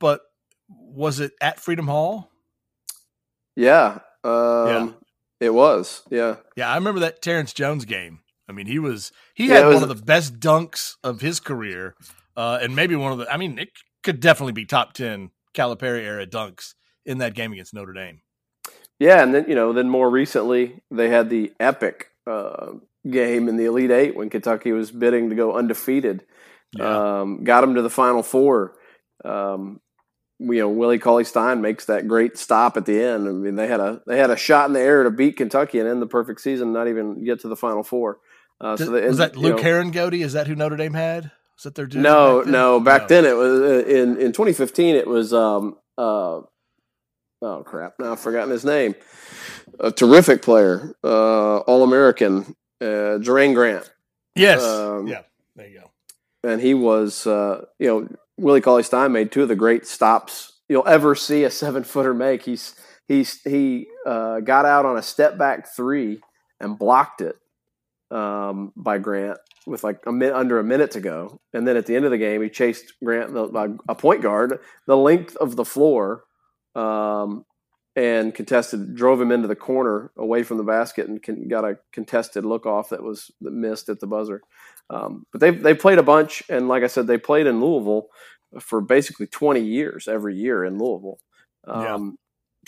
but 0.00 0.22
was 0.68 1.20
it 1.20 1.32
at 1.40 1.60
Freedom 1.60 1.86
Hall? 1.86 2.30
Yeah. 3.54 4.00
Um, 4.24 4.66
Yeah. 4.68 4.88
It 5.38 5.50
was. 5.54 6.02
Yeah. 6.10 6.36
Yeah, 6.56 6.70
I 6.70 6.76
remember 6.76 7.00
that 7.00 7.20
Terrence 7.22 7.52
Jones 7.52 7.84
game. 7.84 8.20
I 8.48 8.52
mean, 8.52 8.66
he 8.66 8.78
was 8.78 9.12
he 9.34 9.48
Yeah, 9.48 9.54
had 9.60 9.66
was- 9.66 9.74
one 9.80 9.82
of 9.90 9.96
the 9.96 10.04
best 10.04 10.38
dunks 10.40 10.94
of 11.02 11.20
his 11.20 11.40
career, 11.40 11.94
uh, 12.36 12.58
and 12.62 12.74
maybe 12.76 12.94
one 12.96 13.12
of 13.12 13.18
the. 13.18 13.32
I 13.32 13.36
mean, 13.36 13.58
it 13.58 13.70
could 14.02 14.20
definitely 14.20 14.52
be 14.52 14.64
top 14.64 14.92
ten 14.92 15.30
Calipari 15.54 16.02
era 16.02 16.26
dunks 16.26 16.74
in 17.04 17.18
that 17.18 17.34
game 17.34 17.52
against 17.52 17.74
Notre 17.74 17.92
Dame. 17.92 18.20
Yeah. 18.98 19.22
And 19.22 19.34
then, 19.34 19.44
you 19.48 19.54
know, 19.54 19.72
then 19.72 19.88
more 19.88 20.08
recently, 20.08 20.80
they 20.90 21.08
had 21.08 21.28
the 21.28 21.52
epic 21.60 22.08
uh, 22.26 22.72
game 23.08 23.48
in 23.48 23.56
the 23.56 23.66
Elite 23.66 23.90
Eight 23.90 24.16
when 24.16 24.30
Kentucky 24.30 24.72
was 24.72 24.90
bidding 24.90 25.28
to 25.30 25.36
go 25.36 25.54
undefeated. 25.56 26.24
Yeah, 26.76 27.20
Um, 27.20 27.44
got 27.44 27.60
them 27.60 27.74
to 27.76 27.82
the 27.82 27.90
Final 27.90 28.22
Four. 28.22 28.74
Um, 29.24 29.80
you 30.38 30.58
know, 30.58 30.68
Willie 30.68 30.98
Cauley 30.98 31.24
Stein 31.24 31.62
makes 31.62 31.86
that 31.86 32.06
great 32.08 32.36
stop 32.36 32.76
at 32.76 32.84
the 32.84 33.00
end. 33.00 33.26
I 33.28 33.32
mean, 33.32 33.54
they 33.54 33.66
had 33.68 33.80
a 33.80 34.02
they 34.06 34.18
had 34.18 34.30
a 34.30 34.36
shot 34.36 34.66
in 34.68 34.74
the 34.74 34.80
air 34.80 35.02
to 35.04 35.10
beat 35.10 35.36
Kentucky 35.36 35.78
and 35.78 35.88
end 35.88 36.02
the 36.02 36.06
perfect 36.06 36.40
season, 36.40 36.72
not 36.72 36.88
even 36.88 37.24
get 37.24 37.40
to 37.40 37.48
the 37.48 37.56
Final 37.56 37.82
Four. 37.82 38.18
Uh, 38.60 38.76
Did- 38.76 38.86
so 38.86 38.90
they, 38.92 39.06
was 39.08 39.18
that 39.18 39.36
Luke 39.36 39.56
know- 39.56 39.62
Heron? 39.62 39.92
Is 40.14 40.32
that 40.32 40.46
who 40.46 40.54
Notre 40.54 40.76
Dame 40.76 40.94
had? 40.94 41.30
Was 41.56 41.64
that 41.64 41.74
their 41.74 41.86
dude? 41.86 42.02
No, 42.02 42.38
back 42.38 42.44
then? 42.44 42.52
no. 42.52 42.80
Back 42.80 43.08
then, 43.08 43.24
it 43.24 43.36
was 43.36 43.60
uh, 43.60 43.86
in 43.88 44.16
in 44.18 44.32
2015. 44.32 44.94
It 44.96 45.06
was 45.06 45.32
um 45.32 45.76
uh 45.96 46.40
oh 47.42 47.62
crap. 47.64 47.94
Now 47.98 48.12
I've 48.12 48.20
forgotten 48.20 48.50
his 48.50 48.64
name. 48.64 48.94
A 49.80 49.90
terrific 49.90 50.42
player, 50.42 50.94
uh, 51.04 51.58
All 51.58 51.82
American, 51.82 52.56
uh, 52.80 53.18
Jerian 53.20 53.54
Grant. 53.54 53.90
Yes. 54.34 54.62
Um, 54.62 55.06
yeah. 55.06 55.22
There 55.54 55.66
you 55.66 55.80
go. 55.80 56.50
and 56.50 56.60
he 56.60 56.72
was, 56.74 57.26
uh, 57.26 57.64
you 57.78 57.86
know, 57.86 58.08
Willie 58.38 58.60
Cauley 58.60 58.82
Stein 58.82 59.12
made 59.12 59.32
two 59.32 59.42
of 59.42 59.48
the 59.48 59.56
great 59.56 59.86
stops 59.86 60.52
you'll 60.68 60.86
ever 60.86 61.14
see 61.14 61.44
a 61.44 61.50
seven 61.50 61.84
footer 61.84 62.12
make. 62.14 62.42
He's 62.42 62.74
he's 63.08 63.40
he 63.42 63.86
uh, 64.06 64.40
got 64.40 64.64
out 64.66 64.84
on 64.84 64.96
a 64.98 65.02
step 65.02 65.38
back 65.38 65.74
three 65.74 66.20
and 66.60 66.78
blocked 66.78 67.20
it 67.22 67.36
um, 68.10 68.72
by 68.76 68.98
Grant 68.98 69.38
with 69.66 69.82
like 69.82 69.98
a 70.06 70.12
minute 70.12 70.34
under 70.34 70.58
a 70.58 70.64
minute 70.64 70.92
to 70.92 71.00
go, 71.00 71.40
and 71.52 71.66
then 71.66 71.76
at 71.76 71.86
the 71.86 71.96
end 71.96 72.04
of 72.04 72.10
the 72.10 72.18
game, 72.18 72.42
he 72.42 72.48
chased 72.48 72.92
Grant 73.04 73.34
the, 73.34 73.46
by 73.46 73.68
a 73.88 73.94
point 73.94 74.22
guard 74.22 74.60
the 74.86 74.96
length 74.96 75.36
of 75.36 75.56
the 75.56 75.64
floor. 75.64 76.24
Um, 76.74 77.44
and 77.96 78.34
contested, 78.34 78.94
drove 78.94 79.18
him 79.18 79.32
into 79.32 79.48
the 79.48 79.56
corner 79.56 80.12
away 80.18 80.42
from 80.42 80.58
the 80.58 80.62
basket, 80.62 81.08
and 81.08 81.22
con- 81.22 81.48
got 81.48 81.64
a 81.64 81.78
contested 81.92 82.44
look 82.44 82.66
off 82.66 82.90
that 82.90 83.02
was 83.02 83.30
that 83.40 83.54
missed 83.54 83.88
at 83.88 84.00
the 84.00 84.06
buzzer. 84.06 84.42
Um, 84.90 85.24
but 85.32 85.40
they 85.40 85.50
they 85.50 85.72
played 85.74 85.98
a 85.98 86.02
bunch, 86.02 86.42
and 86.50 86.68
like 86.68 86.82
I 86.82 86.88
said, 86.88 87.06
they 87.06 87.16
played 87.16 87.46
in 87.46 87.60
Louisville 87.60 88.08
for 88.60 88.80
basically 88.80 89.26
20 89.26 89.60
years 89.60 90.08
every 90.08 90.36
year 90.36 90.64
in 90.64 90.78
Louisville. 90.78 91.18
Um, 91.66 91.82
Yeah. 91.82 91.98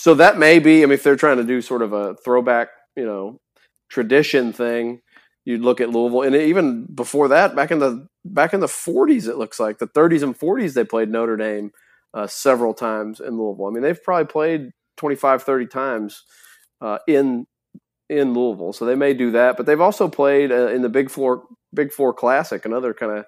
So 0.00 0.14
that 0.14 0.38
may 0.38 0.60
be, 0.60 0.82
I 0.82 0.86
mean, 0.86 0.92
if 0.92 1.02
they're 1.02 1.16
trying 1.16 1.38
to 1.38 1.44
do 1.44 1.60
sort 1.60 1.82
of 1.82 1.92
a 1.92 2.14
throwback, 2.24 2.68
you 2.96 3.04
know, 3.04 3.40
tradition 3.88 4.52
thing, 4.52 5.00
you'd 5.48 5.62
look 5.62 5.80
at 5.80 5.90
Louisville, 5.90 6.22
and 6.22 6.36
even 6.36 6.84
before 6.94 7.28
that, 7.28 7.56
back 7.56 7.70
in 7.70 7.78
the 7.80 8.06
back 8.24 8.52
in 8.54 8.60
the 8.60 8.66
40s, 8.66 9.28
it 9.28 9.36
looks 9.38 9.58
like 9.58 9.78
the 9.78 9.88
30s 9.88 10.22
and 10.22 10.38
40s, 10.38 10.74
they 10.74 10.84
played 10.84 11.08
Notre 11.10 11.36
Dame 11.36 11.72
uh, 12.14 12.26
several 12.26 12.74
times 12.74 13.20
in 13.20 13.38
Louisville. 13.38 13.66
I 13.66 13.70
mean, 13.70 13.82
they've 13.82 14.02
probably 14.02 14.26
played 14.26 14.70
25, 14.98 15.42
30 15.42 15.66
times 15.66 16.24
uh, 16.80 16.98
in 17.08 17.46
in 18.10 18.34
Louisville, 18.34 18.72
so 18.72 18.84
they 18.84 18.94
may 18.94 19.14
do 19.14 19.30
that. 19.32 19.56
But 19.56 19.66
they've 19.66 19.80
also 19.80 20.08
played 20.08 20.52
uh, 20.52 20.68
in 20.68 20.82
the 20.82 20.88
Big 20.88 21.10
Four 21.10 21.44
Big 21.74 21.92
Four 21.92 22.12
Classic, 22.14 22.64
another 22.64 22.94
kind 22.94 23.12
of 23.18 23.24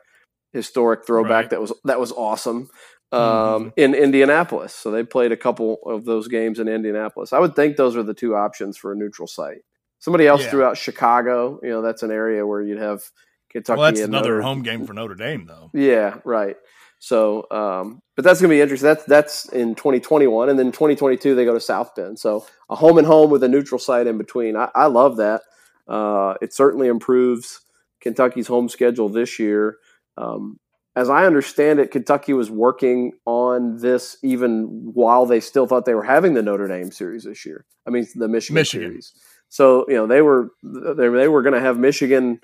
historic 0.53 1.07
throwback 1.07 1.45
Right. 1.45 1.51
that 1.51 1.61
was 1.61 1.73
that 1.85 2.01
was 2.01 2.13
awesome 2.13 2.69
um, 3.13 3.21
Mhm. 3.21 3.73
in 3.77 3.95
Indianapolis. 3.95 4.75
So 4.75 4.91
they 4.91 5.03
played 5.05 5.33
a 5.33 5.37
couple 5.37 5.79
of 5.87 6.05
those 6.05 6.29
games 6.29 6.59
in 6.61 6.69
Indianapolis. 6.69 7.33
I 7.33 7.39
would 7.41 7.57
think 7.57 7.77
those 7.77 7.97
are 7.97 8.03
the 8.05 8.15
two 8.15 8.35
options 8.37 8.77
for 8.77 8.93
a 8.93 8.97
neutral 8.97 9.27
site. 9.29 9.63
Somebody 10.01 10.27
else 10.27 10.43
Yeah. 10.43 10.51
threw 10.51 10.65
out 10.65 10.77
Chicago. 10.77 11.61
You 11.63 11.71
know, 11.71 11.83
that's 11.83 12.03
an 12.03 12.11
area 12.11 12.45
where 12.47 12.61
you'd 12.61 12.79
have 12.81 13.05
Kentucky. 13.51 13.79
Well, 13.79 13.91
that's 13.93 14.01
another 14.01 14.31
Notre- 14.37 14.43
home 14.43 14.63
game 14.63 14.87
for 14.87 14.93
Notre 14.95 15.15
Dame, 15.15 15.47
though. 15.47 15.71
yeah, 15.73 16.17
right. 16.25 16.57
So, 17.03 17.47
um, 17.51 18.03
but 18.15 18.25
that's 18.27 18.41
going 18.43 18.51
to 18.51 18.55
be 18.57 18.61
interesting. 18.61 18.87
That's 18.89 19.05
that's 19.05 19.49
in 19.53 19.75
2021, 19.75 20.51
and 20.51 20.59
then 20.59 20.67
2022 20.73 21.35
they 21.35 21.45
go 21.47 21.55
to 21.55 21.61
South 21.61 21.95
Bend. 21.95 22.19
So 22.19 22.45
a 22.69 22.77
home 22.77 22.99
and 22.99 23.07
home 23.07 23.31
with 23.31 23.43
a 23.43 23.49
neutral 23.49 23.79
site 23.79 24.07
in 24.07 24.19
between. 24.19 24.55
I, 24.57 24.69
I 24.75 24.87
love 24.87 25.17
that. 25.17 25.41
Uh, 25.89 26.35
it 26.43 26.53
certainly 26.53 26.89
improves 26.89 27.61
Kentucky's 28.03 28.47
home 28.49 28.69
schedule 28.69 29.09
this 29.09 29.39
year. 29.39 29.79
Um, 30.19 30.59
as 30.95 31.09
I 31.09 31.25
understand 31.25 31.79
it, 31.81 31.91
Kentucky 31.91 32.33
was 32.35 32.51
working 32.51 33.13
on 33.25 33.79
this 33.79 34.19
even 34.23 34.65
while 34.93 35.25
they 35.25 35.41
still 35.41 35.67
thought 35.67 35.85
they 35.87 35.95
were 35.95 36.03
having 36.03 36.35
the 36.35 36.43
Notre 36.43 36.69
Dame 36.69 36.91
series 36.91 37.25
this 37.25 37.47
year. 37.47 37.65
I 37.87 37.91
mean, 37.91 38.07
the 38.15 38.29
Michigan, 38.29 38.55
Michigan. 38.57 38.89
series. 38.91 39.13
So 39.51 39.85
you 39.89 39.97
know 39.97 40.07
they 40.07 40.23
were 40.23 40.51
they, 40.63 41.09
they 41.09 41.29
were 41.29 41.43
going 41.43 41.53
to 41.55 41.61
have 41.61 41.79
Michigan 41.79 42.41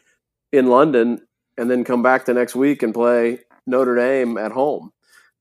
in 0.52 0.66
London 0.66 1.26
and 1.56 1.70
then 1.70 1.84
come 1.84 2.02
back 2.02 2.26
the 2.26 2.34
next 2.34 2.54
week 2.54 2.82
and 2.82 2.92
play 2.92 3.38
Notre 3.66 3.96
Dame 3.96 4.36
at 4.36 4.52
home. 4.52 4.92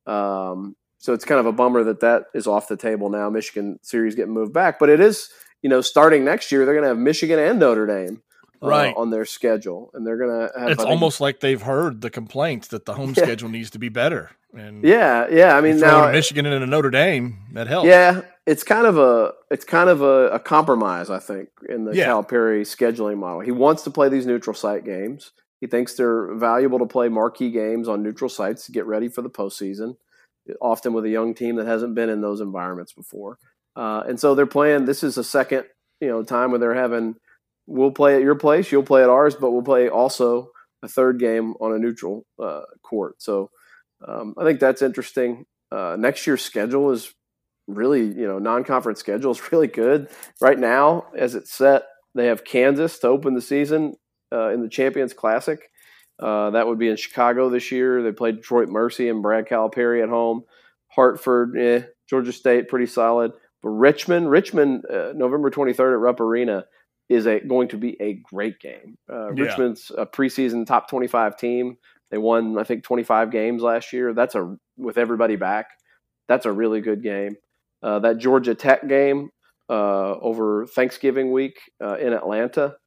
Um, 0.05 0.75
so 0.99 1.13
it's 1.13 1.25
kind 1.25 1.39
of 1.39 1.45
a 1.45 1.51
bummer 1.51 1.83
that 1.83 1.99
that 2.01 2.25
is 2.33 2.47
off 2.47 2.67
the 2.67 2.77
table 2.77 3.09
now. 3.09 3.29
Michigan 3.29 3.79
series 3.83 4.15
getting 4.15 4.33
moved 4.33 4.53
back, 4.53 4.79
but 4.79 4.89
it 4.89 4.99
is 4.99 5.29
you 5.61 5.69
know 5.69 5.81
starting 5.81 6.23
next 6.23 6.51
year 6.51 6.65
they're 6.65 6.73
going 6.75 6.83
to 6.83 6.89
have 6.89 6.97
Michigan 6.97 7.39
and 7.39 7.59
Notre 7.59 7.85
Dame 7.87 8.21
uh, 8.61 8.67
Right. 8.67 8.93
on 8.95 9.09
their 9.09 9.25
schedule, 9.25 9.91
and 9.93 10.05
they're 10.05 10.17
going 10.17 10.47
to 10.49 10.59
have. 10.59 10.69
It's 10.69 10.77
think- 10.81 10.89
almost 10.89 11.19
like 11.21 11.39
they've 11.39 11.61
heard 11.61 12.01
the 12.01 12.09
complaints 12.09 12.67
that 12.69 12.85
the 12.85 12.93
home 12.93 13.13
Yeah. 13.17 13.23
schedule 13.23 13.49
needs 13.49 13.69
to 13.71 13.79
be 13.79 13.89
better. 13.89 14.31
And 14.55 14.83
yeah, 14.83 15.27
yeah. 15.29 15.57
I 15.57 15.61
mean 15.61 15.79
now 15.79 16.11
Michigan 16.11 16.45
and 16.45 16.63
a 16.63 16.67
Notre 16.67 16.89
Dame, 16.91 17.39
that 17.53 17.67
helps. 17.67 17.87
Yeah, 17.87 18.21
it's 18.45 18.63
kind 18.63 18.85
of 18.85 18.97
a 18.97 19.33
it's 19.49 19.65
kind 19.65 19.89
of 19.89 20.01
a, 20.01 20.29
a 20.29 20.39
compromise, 20.39 21.09
I 21.09 21.19
think, 21.19 21.49
in 21.67 21.85
the 21.85 21.95
Yeah. 21.95 22.07
Calipari 22.07 22.61
scheduling 22.61 23.17
model. 23.17 23.41
He 23.41 23.51
wants 23.51 23.83
to 23.83 23.91
play 23.91 24.09
these 24.09 24.25
neutral 24.25 24.53
site 24.53 24.85
games. 24.85 25.31
He 25.61 25.67
thinks 25.67 25.93
they're 25.93 26.33
valuable 26.35 26.79
to 26.79 26.85
play 26.85 27.09
marquee 27.09 27.49
games 27.51 27.87
on 27.87 28.03
neutral 28.03 28.29
sites 28.29 28.65
to 28.65 28.71
get 28.71 28.85
ready 28.85 29.07
for 29.07 29.21
the 29.21 29.29
postseason, 29.29 29.95
often 30.61 30.93
with 30.93 31.05
a 31.05 31.09
young 31.09 31.33
team 31.33 31.55
that 31.55 31.65
hasn't 31.65 31.95
been 31.95 32.09
in 32.09 32.21
those 32.21 32.41
environments 32.41 32.93
before. 32.93 33.39
Uh, 33.75 34.03
and 34.07 34.19
so 34.19 34.35
they're 34.35 34.45
playing. 34.45 34.85
This 34.85 35.03
is 35.03 35.17
a 35.17 35.23
second, 35.23 35.65
you 35.99 36.07
know, 36.07 36.23
time 36.23 36.51
where 36.51 36.59
they're 36.59 36.75
having. 36.75 37.15
We'll 37.67 37.91
play 37.91 38.15
at 38.15 38.21
your 38.21 38.35
place. 38.35 38.71
You'll 38.71 38.83
play 38.83 39.01
at 39.01 39.09
ours, 39.09 39.35
but 39.35 39.51
we'll 39.51 39.63
play 39.63 39.89
also 39.89 40.51
a 40.83 40.87
third 40.87 41.19
game 41.19 41.55
on 41.59 41.73
a 41.73 41.79
neutral 41.79 42.25
uh, 42.41 42.61
court. 42.83 43.15
So 43.21 43.49
um, 44.07 44.35
I 44.37 44.43
think 44.43 44.59
that's 44.59 44.83
interesting. 44.83 45.45
Uh, 45.71 45.95
next 45.97 46.27
year's 46.27 46.43
schedule 46.43 46.91
is 46.91 47.11
really, 47.67 48.01
you 48.01 48.27
know, 48.27 48.39
non-conference 48.39 48.99
schedule 48.99 49.31
is 49.31 49.41
really 49.51 49.67
good 49.67 50.09
right 50.41 50.59
now. 50.59 51.07
As 51.17 51.35
it's 51.35 51.51
set, 51.53 51.83
they 52.13 52.27
have 52.27 52.43
Kansas 52.45 52.99
to 52.99 53.07
open 53.07 53.33
the 53.33 53.41
season 53.41 53.95
uh, 54.31 54.49
in 54.49 54.61
the 54.61 54.69
Champions 54.69 55.13
Classic. 55.13 55.59
Uh, 56.17 56.51
that 56.51 56.65
would 56.67 56.79
be 56.79 56.87
in 56.87 56.95
Chicago 56.95 57.49
this 57.49 57.71
year. 57.71 58.01
They 58.01 58.11
played 58.11 58.37
Detroit 58.37 58.69
Mercy 58.69 59.09
and 59.09 59.21
Brad 59.21 59.47
Calipari 59.47 60.01
at 60.01 60.09
home. 60.09 60.43
Hartford, 60.87 61.57
eh, 61.57 61.81
Georgia 62.09 62.31
State, 62.31 62.69
pretty 62.69 62.85
solid. 62.85 63.33
But 63.61 63.69
Richmond, 63.69 64.29
Richmond, 64.29 64.85
uh, 64.89 65.11
November 65.13 65.49
23rd 65.49 65.93
at 65.93 65.99
Rupp 65.99 66.21
Arena 66.21 66.65
is 67.09 67.27
a 67.27 67.39
going 67.41 67.67
to 67.69 67.77
be 67.77 67.97
a 68.01 68.13
great 68.13 68.59
game. 68.59 68.97
Uh, 69.11 69.33
Yeah. 69.33 69.43
Richmond's 69.43 69.91
a 69.97 70.05
preseason 70.05 70.65
top 70.65 70.89
25 70.89 71.35
team. 71.37 71.77
They 72.11 72.17
won, 72.17 72.57
I 72.57 72.63
think, 72.63 72.83
25 72.83 73.31
games 73.31 73.61
last 73.61 73.91
year. 73.91 74.13
That's 74.13 74.35
a 74.35 74.55
with 74.77 74.97
everybody 74.97 75.35
back. 75.35 75.67
That's 76.27 76.45
a 76.45 76.51
really 76.51 76.81
good 76.81 77.03
game. 77.03 77.35
Uh, 77.85 77.99
that 77.99 78.17
Georgia 78.17 78.55
Tech 78.55 78.87
game 78.87 79.29
uh, 79.69 80.15
over 80.19 80.65
Thanksgiving 80.65 81.31
week 81.31 81.59
uh, 81.79 81.97
in 81.97 82.13
Atlanta, 82.13 82.77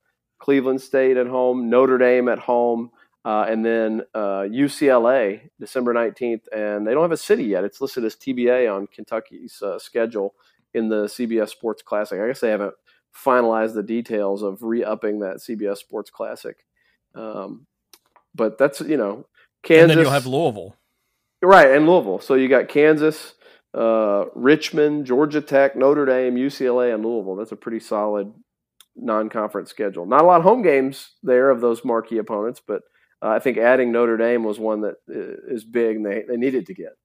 Cleveland 0.41 0.81
State 0.81 1.17
at 1.17 1.29
home, 1.29 1.71
Notre 1.71 1.99
Dame 1.99 2.29
at 2.29 2.41
home, 2.41 2.91
uh, 3.25 3.47
and 3.49 3.65
then 3.65 4.03
uh, 4.13 4.43
UCLA 4.43 5.51
December 5.61 5.95
19th. 5.95 6.43
And 6.53 6.85
they 6.85 6.95
don't 6.95 7.03
have 7.03 7.13
a 7.13 7.17
city 7.17 7.45
yet. 7.45 7.63
It's 7.63 7.81
listed 7.81 8.05
as 8.05 8.17
TBA 8.17 8.75
on 8.75 8.89
Kentucky's 8.89 9.63
uh, 9.63 9.79
schedule 9.79 10.35
in 10.75 10.89
the 10.89 11.05
CBS 11.05 11.51
Sports 11.51 11.83
Classic. 11.83 12.21
I 12.21 12.27
guess 12.27 12.41
they 12.41 12.51
haven't 12.51 12.75
finalized 13.15 13.75
the 13.75 13.85
details 13.85 14.43
of 14.43 14.65
re-upping 14.65 15.21
that 15.21 15.37
CBS 15.37 15.79
Sports 15.79 16.11
Classic. 16.11 16.65
Um, 17.15 17.67
but 18.35 18.59
that's 18.59 18.81
you 18.81 18.97
know 18.97 19.27
Kansas. 19.63 19.83
And 19.83 19.91
then 19.91 19.99
you'll 19.99 20.11
have 20.11 20.27
Louisville. 20.27 20.75
Right, 21.41 21.71
and 21.71 21.87
Louisville. 21.87 22.21
So 22.21 22.35
you 22.35 22.49
got 22.49 22.69
Kansas, 22.69 23.35
uh, 23.75 24.27
Richmond, 24.35 25.07
Georgia 25.07 25.41
Tech, 25.41 25.77
Notre 25.77 26.07
Dame, 26.07 26.37
UCLA, 26.37 26.95
and 26.95 27.05
Louisville. 27.05 27.37
That's 27.37 27.53
a 27.53 27.57
pretty 27.57 27.81
solid 27.81 28.33
non-conference 28.97 29.71
schedule. 29.71 30.07
Not 30.07 30.23
a 30.23 30.27
lot 30.27 30.41
of 30.41 30.45
home 30.45 30.63
games 30.63 31.13
there 31.23 31.51
of 31.51 31.61
those 31.61 31.85
marquee 31.85 32.19
opponents, 32.19 32.61
but 32.67 32.83
uh, 33.23 33.29
I 33.29 33.39
think 33.39 33.59
adding 33.59 33.93
Notre 33.93 34.17
Dame 34.17 34.45
was 34.45 34.59
one 34.59 34.83
that 34.83 34.97
uh, 35.11 35.59
big 35.71 35.97
and 35.97 36.07
they, 36.07 36.25
they 36.29 36.37
needed 36.37 36.67
to 36.67 36.75
get. 36.75 36.97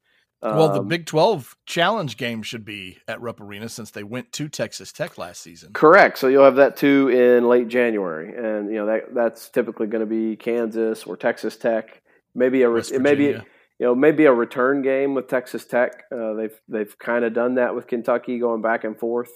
well, 0.41 0.69
the 0.69 0.79
um, 0.79 0.87
Big 0.87 1.05
12 1.05 1.55
challenge 1.65 2.17
game 2.17 2.43
should 2.43 2.65
be 2.65 2.97
at 3.07 3.21
Rupp 3.21 3.41
Arena 3.41 3.69
since 3.69 3.91
they 3.91 4.03
went 4.03 4.31
to 4.33 4.47
Texas 4.47 4.91
Tech 4.91 5.17
last 5.17 5.41
season. 5.41 5.73
Correct. 5.73 6.17
So 6.17 6.27
you'll 6.27 6.43
have 6.43 6.55
that 6.57 6.77
too 6.77 7.09
in 7.09 7.47
late 7.47 7.67
January. 7.67 8.35
And, 8.35 8.69
you 8.69 8.77
know, 8.77 8.85
that 8.87 9.13
that's 9.13 9.49
typically 9.49 9.87
going 9.87 10.01
to 10.01 10.05
be 10.05 10.35
Kansas 10.35 11.03
or 11.03 11.17
Texas 11.17 11.57
Tech. 11.57 12.01
Maybe 12.35 12.63
a, 12.63 12.73
it 12.73 13.01
may 13.01 13.15
be, 13.15 13.37
you 13.79 13.85
know, 13.85 13.95
maybe 13.95 14.25
a 14.25 14.33
return 14.33 14.81
game 14.81 15.13
with 15.13 15.27
Texas 15.27 15.65
Tech. 15.65 16.03
Uh, 16.11 16.33
they've, 16.33 16.61
they've 16.67 16.97
kind 16.99 17.25
of 17.25 17.33
done 17.33 17.55
that 17.55 17.75
with 17.75 17.87
Kentucky 17.87 18.39
going 18.39 18.61
back 18.61 18.83
and 18.83 18.97
forth. 18.97 19.31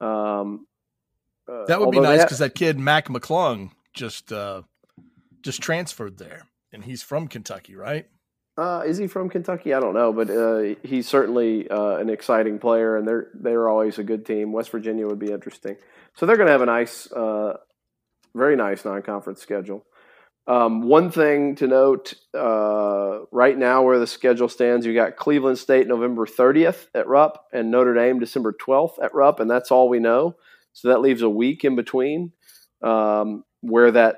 Um, 0.00 0.66
uh, 1.48 1.66
that 1.66 1.80
would 1.80 1.90
be 1.90 2.00
nice 2.00 2.24
because 2.24 2.38
that 2.38 2.54
kid, 2.54 2.78
Mac 2.78 3.08
McClung, 3.08 3.70
just, 3.92 4.32
uh, 4.32 4.62
just 5.42 5.60
transferred 5.60 6.18
there 6.18 6.46
and 6.74 6.84
he's 6.84 7.02
from 7.02 7.28
Kentucky, 7.28 7.76
right? 7.76 8.06
Uh, 8.56 8.82
is 8.86 8.98
he 8.98 9.06
from 9.06 9.30
Kentucky? 9.30 9.74
I 9.74 9.80
don't 9.80 9.94
know, 9.94 10.12
but 10.12 10.30
uh, 10.30 10.74
he's 10.82 11.08
certainly 11.08 11.68
uh, 11.68 11.96
an 11.96 12.08
exciting 12.08 12.58
player, 12.58 12.96
and 12.96 13.06
they're 13.06 13.28
they're 13.34 13.68
always 13.68 13.98
a 13.98 14.04
good 14.04 14.24
team. 14.24 14.52
West 14.52 14.70
Virginia 14.70 15.06
would 15.08 15.18
be 15.18 15.32
interesting, 15.32 15.76
so 16.14 16.24
they're 16.24 16.36
going 16.36 16.46
to 16.46 16.52
have 16.52 16.62
a 16.62 16.66
nice, 16.66 17.10
uh, 17.10 17.56
very 18.34 18.54
nice 18.54 18.84
non-conference 18.84 19.40
schedule. 19.40 19.84
Um, 20.46 20.82
one 20.82 21.10
thing 21.10 21.54
to 21.56 21.66
note 21.66 22.12
uh, 22.34 23.20
right 23.32 23.56
now, 23.56 23.82
where 23.82 23.98
the 23.98 24.06
schedule 24.06 24.48
stands, 24.48 24.84
you 24.84 24.94
got 24.94 25.16
Cleveland 25.16 25.58
State 25.58 25.86
November 25.86 26.26
30th 26.26 26.88
at 26.94 27.06
Rupp, 27.08 27.46
and 27.52 27.70
Notre 27.70 27.94
Dame 27.94 28.18
December 28.18 28.52
12th 28.52 29.02
at 29.02 29.14
Rupp, 29.14 29.40
and 29.40 29.50
that's 29.50 29.70
all 29.70 29.88
we 29.88 30.00
know. 30.00 30.36
So 30.74 30.88
that 30.88 31.00
leaves 31.00 31.22
a 31.22 31.30
week 31.30 31.64
in 31.64 31.76
between 31.76 32.32
um, 32.82 33.44
where 33.62 33.90
that 33.92 34.16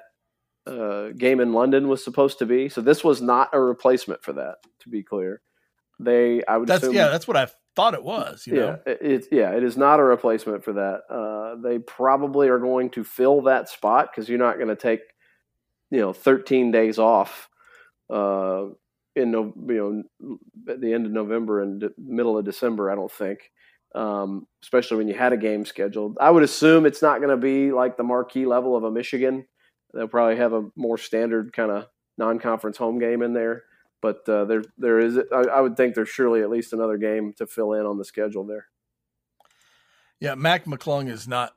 uh, 0.66 1.11
game 1.16 1.40
in 1.40 1.52
London 1.52 1.87
was 1.87 2.02
supposed 2.02 2.40
to 2.40 2.47
be. 2.47 2.68
So 2.68 2.80
this 2.80 3.04
was 3.04 3.23
not 3.23 3.50
a 3.52 3.61
replacement 3.61 4.25
for 4.25 4.33
that. 4.33 4.56
To 4.80 4.88
be 4.88 5.02
clear, 5.02 5.40
they 6.00 6.45
I 6.45 6.56
would 6.56 6.68
that's 6.68 6.83
assume, 6.83 6.95
yeah 6.95 7.09
that's 7.09 7.28
what 7.28 7.37
I 7.37 7.49
thought 7.76 7.95
it 7.95 8.02
was. 8.02 8.45
yeah, 8.47 8.54
know? 8.54 8.78
it, 8.87 9.28
yeah 9.30 9.52
it 9.52 9.62
is 9.62 9.76
not 9.76 10.00
a 10.00 10.02
replacement 10.02 10.64
for 10.64 10.73
that. 10.73 11.02
Uh, 11.09 11.61
they 11.62 11.78
probably 11.78 12.49
are 12.49 12.59
going 12.59 12.90
to 12.90 13.04
fill 13.04 13.42
that 13.42 13.68
spot 13.68 14.11
because 14.11 14.28
you're 14.28 14.38
not 14.38 14.56
going 14.56 14.68
to 14.68 14.76
take 14.76 15.00
you 15.90 16.00
know 16.00 16.12
13 16.12 16.71
days 16.71 16.99
off. 16.99 17.49
Uh, 18.09 18.66
in 19.14 19.33
you 19.33 20.05
know 20.19 20.38
at 20.69 20.81
the 20.81 20.93
end 20.93 21.07
of 21.07 21.12
November 21.12 21.62
and 21.62 21.81
de- 21.81 21.90
middle 21.99 22.37
of 22.37 22.45
December, 22.45 22.90
I 22.90 22.95
don't 22.95 23.11
think. 23.11 23.50
Um, 23.95 24.47
especially 24.62 24.99
when 24.99 25.09
you 25.09 25.14
had 25.14 25.33
a 25.33 25.38
game 25.38 25.64
scheduled. 25.64 26.19
I 26.21 26.31
would 26.31 26.43
assume 26.43 26.85
it's 26.85 27.00
not 27.00 27.19
going 27.19 27.31
to 27.31 27.37
be 27.38 27.73
like 27.73 27.97
the 27.97 28.02
marquee 28.02 28.45
level 28.45 28.76
of 28.76 28.85
a 28.85 28.90
Michigan 28.90 29.47
They'll 29.97 30.09
probably 30.09 30.37
have 30.37 30.52
a 30.52 30.69
more 30.76 30.99
standard 30.99 31.52
kind 31.52 31.71
of 31.71 31.87
non-conference 32.19 32.76
home 32.76 32.99
game 32.99 33.23
in 33.23 33.33
there, 33.33 33.64
but 34.02 34.28
uh, 34.28 34.45
there 34.45 34.62
there 34.76 35.00
is. 35.00 35.19
I, 35.33 35.37
I, 35.37 35.61
would 35.61 35.76
think 35.76 35.95
there's 35.95 36.09
surely 36.09 36.43
at 36.43 36.50
least 36.50 36.73
another 36.73 36.99
game 36.99 37.33
to 37.38 37.47
fill 37.47 37.73
in 37.73 37.87
on 37.87 37.97
the 37.97 38.05
schedule 38.05 38.45
there. 38.45 38.66
Yeah, 40.21 40.35
Mac 40.35 40.64
McClung 40.66 41.11
is 41.11 41.26
not 41.26 41.57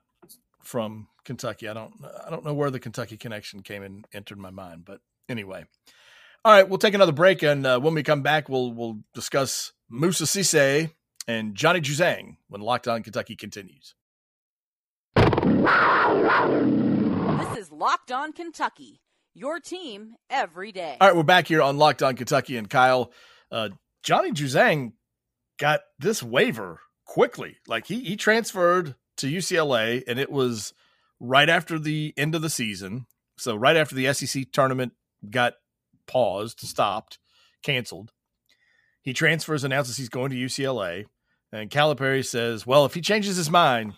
from 0.63 1.07
Kentucky. 1.25 1.67
I 1.67 1.73
don't 1.73 1.93
I 2.25 2.29
don't 2.29 2.45
know 2.45 2.53
where 2.53 2.71
the 2.71 2.79
Kentucky 2.79 3.17
connection 3.17 3.61
came 3.61 3.83
and 3.83 4.05
entered 4.13 4.37
my 4.37 4.49
mind, 4.49 4.85
but 4.85 5.01
anyway. 5.27 5.65
All 6.45 6.53
right, 6.53 6.67
we'll 6.67 6.77
take 6.77 6.93
another 6.93 7.11
break, 7.11 7.43
and 7.43 7.65
uh, 7.65 7.79
when 7.79 7.93
we 7.93 8.03
come 8.03 8.21
back, 8.21 8.47
we'll 8.47 8.71
we'll 8.71 8.99
discuss 9.13 9.73
Moussa 9.89 10.23
Cisse 10.23 10.91
and 11.27 11.53
Johnny 11.55 11.81
Juzang 11.81 12.37
when 12.47 12.61
Locked 12.61 12.87
On 12.87 13.03
Kentucky 13.03 13.35
continues. 13.35 13.95
This 15.15 15.27
is 17.57 17.71
Locked 17.71 18.11
On 18.11 18.31
Kentucky, 18.31 19.01
your 19.33 19.59
team 19.59 20.15
every 20.29 20.71
day. 20.71 20.97
All 21.01 21.07
right, 21.09 21.15
we're 21.17 21.23
back 21.23 21.47
here 21.47 21.61
on 21.61 21.77
Locked 21.77 22.03
On 22.03 22.15
Kentucky, 22.15 22.55
and 22.55 22.69
Kyle, 22.69 23.11
uh, 23.51 23.69
Johnny 24.01 24.31
Juzang 24.31 24.93
got 25.59 25.81
this 25.99 26.23
waiver 26.23 26.79
quickly. 27.05 27.57
Like 27.67 27.85
he 27.85 27.99
he 27.99 28.15
transferred 28.15 28.95
to 29.19 29.27
UCLA, 29.27 30.03
and 30.07 30.19
it 30.19 30.31
was 30.31 30.73
right 31.19 31.49
after 31.49 31.79
the 31.79 32.13
end 32.17 32.35
of 32.35 32.41
the 32.41 32.49
season. 32.49 33.05
So 33.37 33.55
right 33.55 33.77
after 33.77 33.95
the 33.95 34.11
SEC 34.13 34.51
tournament 34.51 34.93
got 35.29 35.53
paused, 36.07 36.59
stopped, 36.61 37.19
canceled. 37.63 38.11
He 39.01 39.13
transfers, 39.13 39.63
announces 39.63 39.97
he's 39.97 40.09
going 40.09 40.31
to 40.31 40.37
UCLA, 40.37 41.05
and 41.51 41.69
Calipari 41.69 42.25
says, 42.25 42.67
"Well, 42.67 42.85
if 42.85 42.93
he 42.93 43.01
changes 43.01 43.37
his 43.37 43.49
mind, 43.49 43.93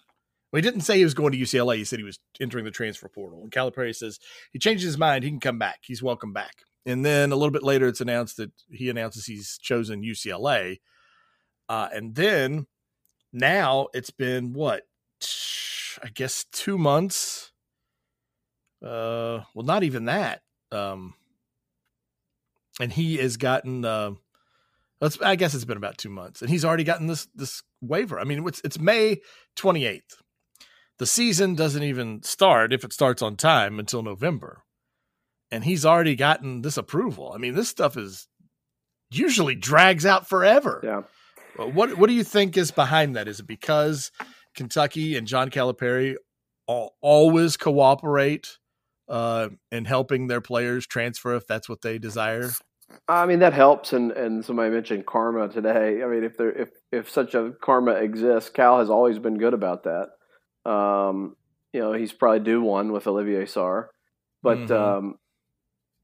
well, 0.51 0.62
he 0.62 0.62
didn't 0.62 0.81
say 0.81 0.97
he 0.97 1.03
was 1.03 1.13
going 1.13 1.31
to 1.31 1.38
UCLA. 1.38 1.77
He 1.77 1.84
said 1.86 1.99
he 1.99 2.05
was 2.05 2.19
entering 2.39 2.65
the 2.65 2.71
transfer 2.71 3.07
portal. 3.07 3.41
And 3.41 3.51
Calipari 3.51 3.95
says 3.95 4.19
he 4.51 4.60
changes 4.60 4.84
his 4.86 4.97
mind. 4.97 5.23
He 5.23 5.29
can 5.29 5.39
come 5.39 5.57
back. 5.57 5.79
He's 5.84 6.03
welcome 6.03 6.34
back. 6.34 6.63
And 6.86 7.05
then 7.05 7.31
a 7.31 7.36
little 7.36 7.51
bit 7.51 7.63
later, 7.63 7.88
it's 7.88 8.01
announced 8.01 8.38
that 8.38 8.51
he 8.69 8.89
announces 8.89 9.25
he's 9.25 9.57
chosen 9.57 10.03
UCLA. 10.03 10.79
Uh, 11.69 11.88
and 11.93 12.15
then 12.15 12.67
now 13.31 13.88
it's 13.93 14.10
been 14.10 14.51
what? 14.53 14.84
I 16.04 16.10
guess 16.10 16.46
two 16.52 16.78
months. 16.78 17.52
Uh, 18.84 19.42
well, 19.54 19.66
not 19.66 19.84
even 19.84 20.06
that. 20.06 20.42
Um, 20.72 21.14
and 22.80 22.92
he 22.92 23.18
has 23.18 23.38
gotten. 23.38 23.86
Uh, 23.86 24.12
let's. 25.00 25.22
I 25.22 25.36
guess 25.36 25.54
it's 25.54 25.66
been 25.66 25.78
about 25.78 25.98
two 25.98 26.10
months, 26.10 26.42
and 26.42 26.50
he's 26.50 26.66
already 26.66 26.84
gotten 26.84 27.08
this 27.08 27.28
this 27.36 27.62
waiver. 27.82 28.20
I 28.20 28.24
mean, 28.24 28.48
it's 28.48 28.62
it's 28.64 28.80
May 28.80 29.22
twenty 29.56 29.86
eighth 29.86 30.22
the 31.02 31.08
season 31.08 31.56
doesn't 31.56 31.82
even 31.82 32.22
start 32.22 32.72
if 32.72 32.84
it 32.84 32.94
starts 32.94 33.24
on 33.24 33.36
time 33.36 33.80
until 33.80 34.04
November. 34.04 34.62
And 35.50 35.64
he's 35.64 35.84
already 35.84 36.16
gotten 36.16 36.62
this 36.62 36.78
approval. 36.78 37.32
I 37.34 37.40
mean, 37.40 37.56
this 37.56 37.70
stuff 37.70 37.98
is 37.98 38.28
usually 39.10 39.56
drags 39.56 40.06
out 40.06 40.30
forever. 40.30 40.80
Yeah. 40.84 41.02
What 41.58 41.98
what 41.98 42.08
do 42.08 42.14
you 42.14 42.24
think 42.24 42.56
is 42.56 42.70
behind 42.70 43.16
that? 43.16 43.28
Is 43.28 43.40
it 43.40 43.48
because 43.48 44.12
Kentucky 44.56 45.16
and 45.18 45.28
John 45.28 45.50
Calipari 45.50 46.16
always 46.68 47.58
cooperate 47.58 48.58
uh, 49.10 49.50
in 49.72 49.86
helping 49.86 50.28
their 50.28 50.42
players 50.42 50.88
transfer 50.88 51.36
if 51.36 51.46
that's 51.48 51.68
what 51.68 51.82
they 51.82 51.98
desire? 51.98 52.50
I 53.08 53.26
mean 53.26 53.40
that 53.40 53.54
helps, 53.54 53.94
and 53.94 54.12
and 54.12 54.44
somebody 54.44 54.70
mentioned 54.70 55.06
karma 55.06 55.48
today. 55.48 56.04
I 56.04 56.08
mean, 56.08 56.24
if 56.24 56.38
there 56.38 56.52
if 56.52 56.70
if 56.92 57.10
such 57.10 57.34
a 57.36 57.54
karma 57.62 57.94
exists, 57.94 58.50
Cal 58.50 58.80
has 58.80 58.90
always 58.90 59.18
been 59.18 59.38
good 59.38 59.54
about 59.54 59.84
that. 59.84 60.70
Um, 60.70 61.36
you 61.74 61.80
know, 61.80 61.94
he's 61.94 62.12
probably 62.12 62.42
due 62.42 62.62
one 62.62 62.92
with 62.92 63.08
Olivier 63.08 63.46
Sarr. 63.46 63.88
But 64.44 64.58
mm-hmm. 64.58 64.74
um, 64.74 65.16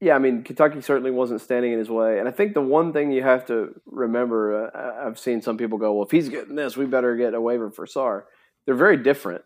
yeah, 0.00 0.14
I 0.14 0.18
mean, 0.18 0.44
Kentucky 0.44 0.80
certainly 0.80 1.10
wasn't 1.10 1.40
standing 1.40 1.72
in 1.72 1.78
his 1.78 1.90
way. 1.90 2.18
And 2.18 2.28
I 2.28 2.30
think 2.30 2.54
the 2.54 2.62
one 2.62 2.92
thing 2.92 3.10
you 3.10 3.22
have 3.22 3.46
to 3.46 3.80
remember, 3.84 4.68
uh, 4.68 5.06
I've 5.06 5.18
seen 5.18 5.42
some 5.42 5.56
people 5.56 5.78
go, 5.78 5.92
well, 5.94 6.04
if 6.04 6.10
he's 6.10 6.28
getting 6.28 6.54
this, 6.54 6.76
we 6.76 6.86
better 6.86 7.16
get 7.16 7.34
a 7.34 7.40
waiver 7.40 7.70
for 7.70 7.86
Sarr. 7.86 8.22
They're 8.66 8.74
very 8.74 8.96
different. 8.96 9.42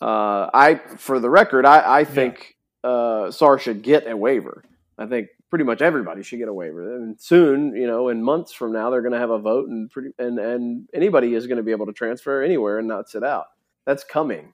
Uh, 0.00 0.50
I, 0.52 0.80
for 0.96 1.20
the 1.20 1.30
record, 1.30 1.66
I, 1.66 2.00
I 2.00 2.04
think 2.04 2.56
yeah. 2.82 2.90
uh, 2.90 3.30
Sarr 3.30 3.60
should 3.60 3.82
get 3.82 4.08
a 4.08 4.16
waiver. 4.16 4.64
I 4.98 5.06
think 5.06 5.28
pretty 5.50 5.64
much 5.64 5.82
everybody 5.82 6.22
should 6.22 6.38
get 6.38 6.48
a 6.48 6.52
waiver. 6.52 6.96
And 6.96 7.20
soon, 7.20 7.76
you 7.76 7.86
know, 7.86 8.08
in 8.08 8.22
months 8.22 8.52
from 8.52 8.72
now, 8.72 8.90
they're 8.90 9.02
going 9.02 9.12
to 9.12 9.18
have 9.18 9.30
a 9.30 9.38
vote, 9.38 9.68
and 9.68 9.90
pretty, 9.90 10.10
and 10.18 10.38
and 10.38 10.88
anybody 10.92 11.34
is 11.34 11.46
going 11.46 11.58
to 11.58 11.62
be 11.62 11.70
able 11.70 11.86
to 11.86 11.92
transfer 11.92 12.42
anywhere 12.42 12.78
and 12.78 12.88
not 12.88 13.08
sit 13.08 13.22
out. 13.22 13.46
That's 13.86 14.04
coming. 14.04 14.52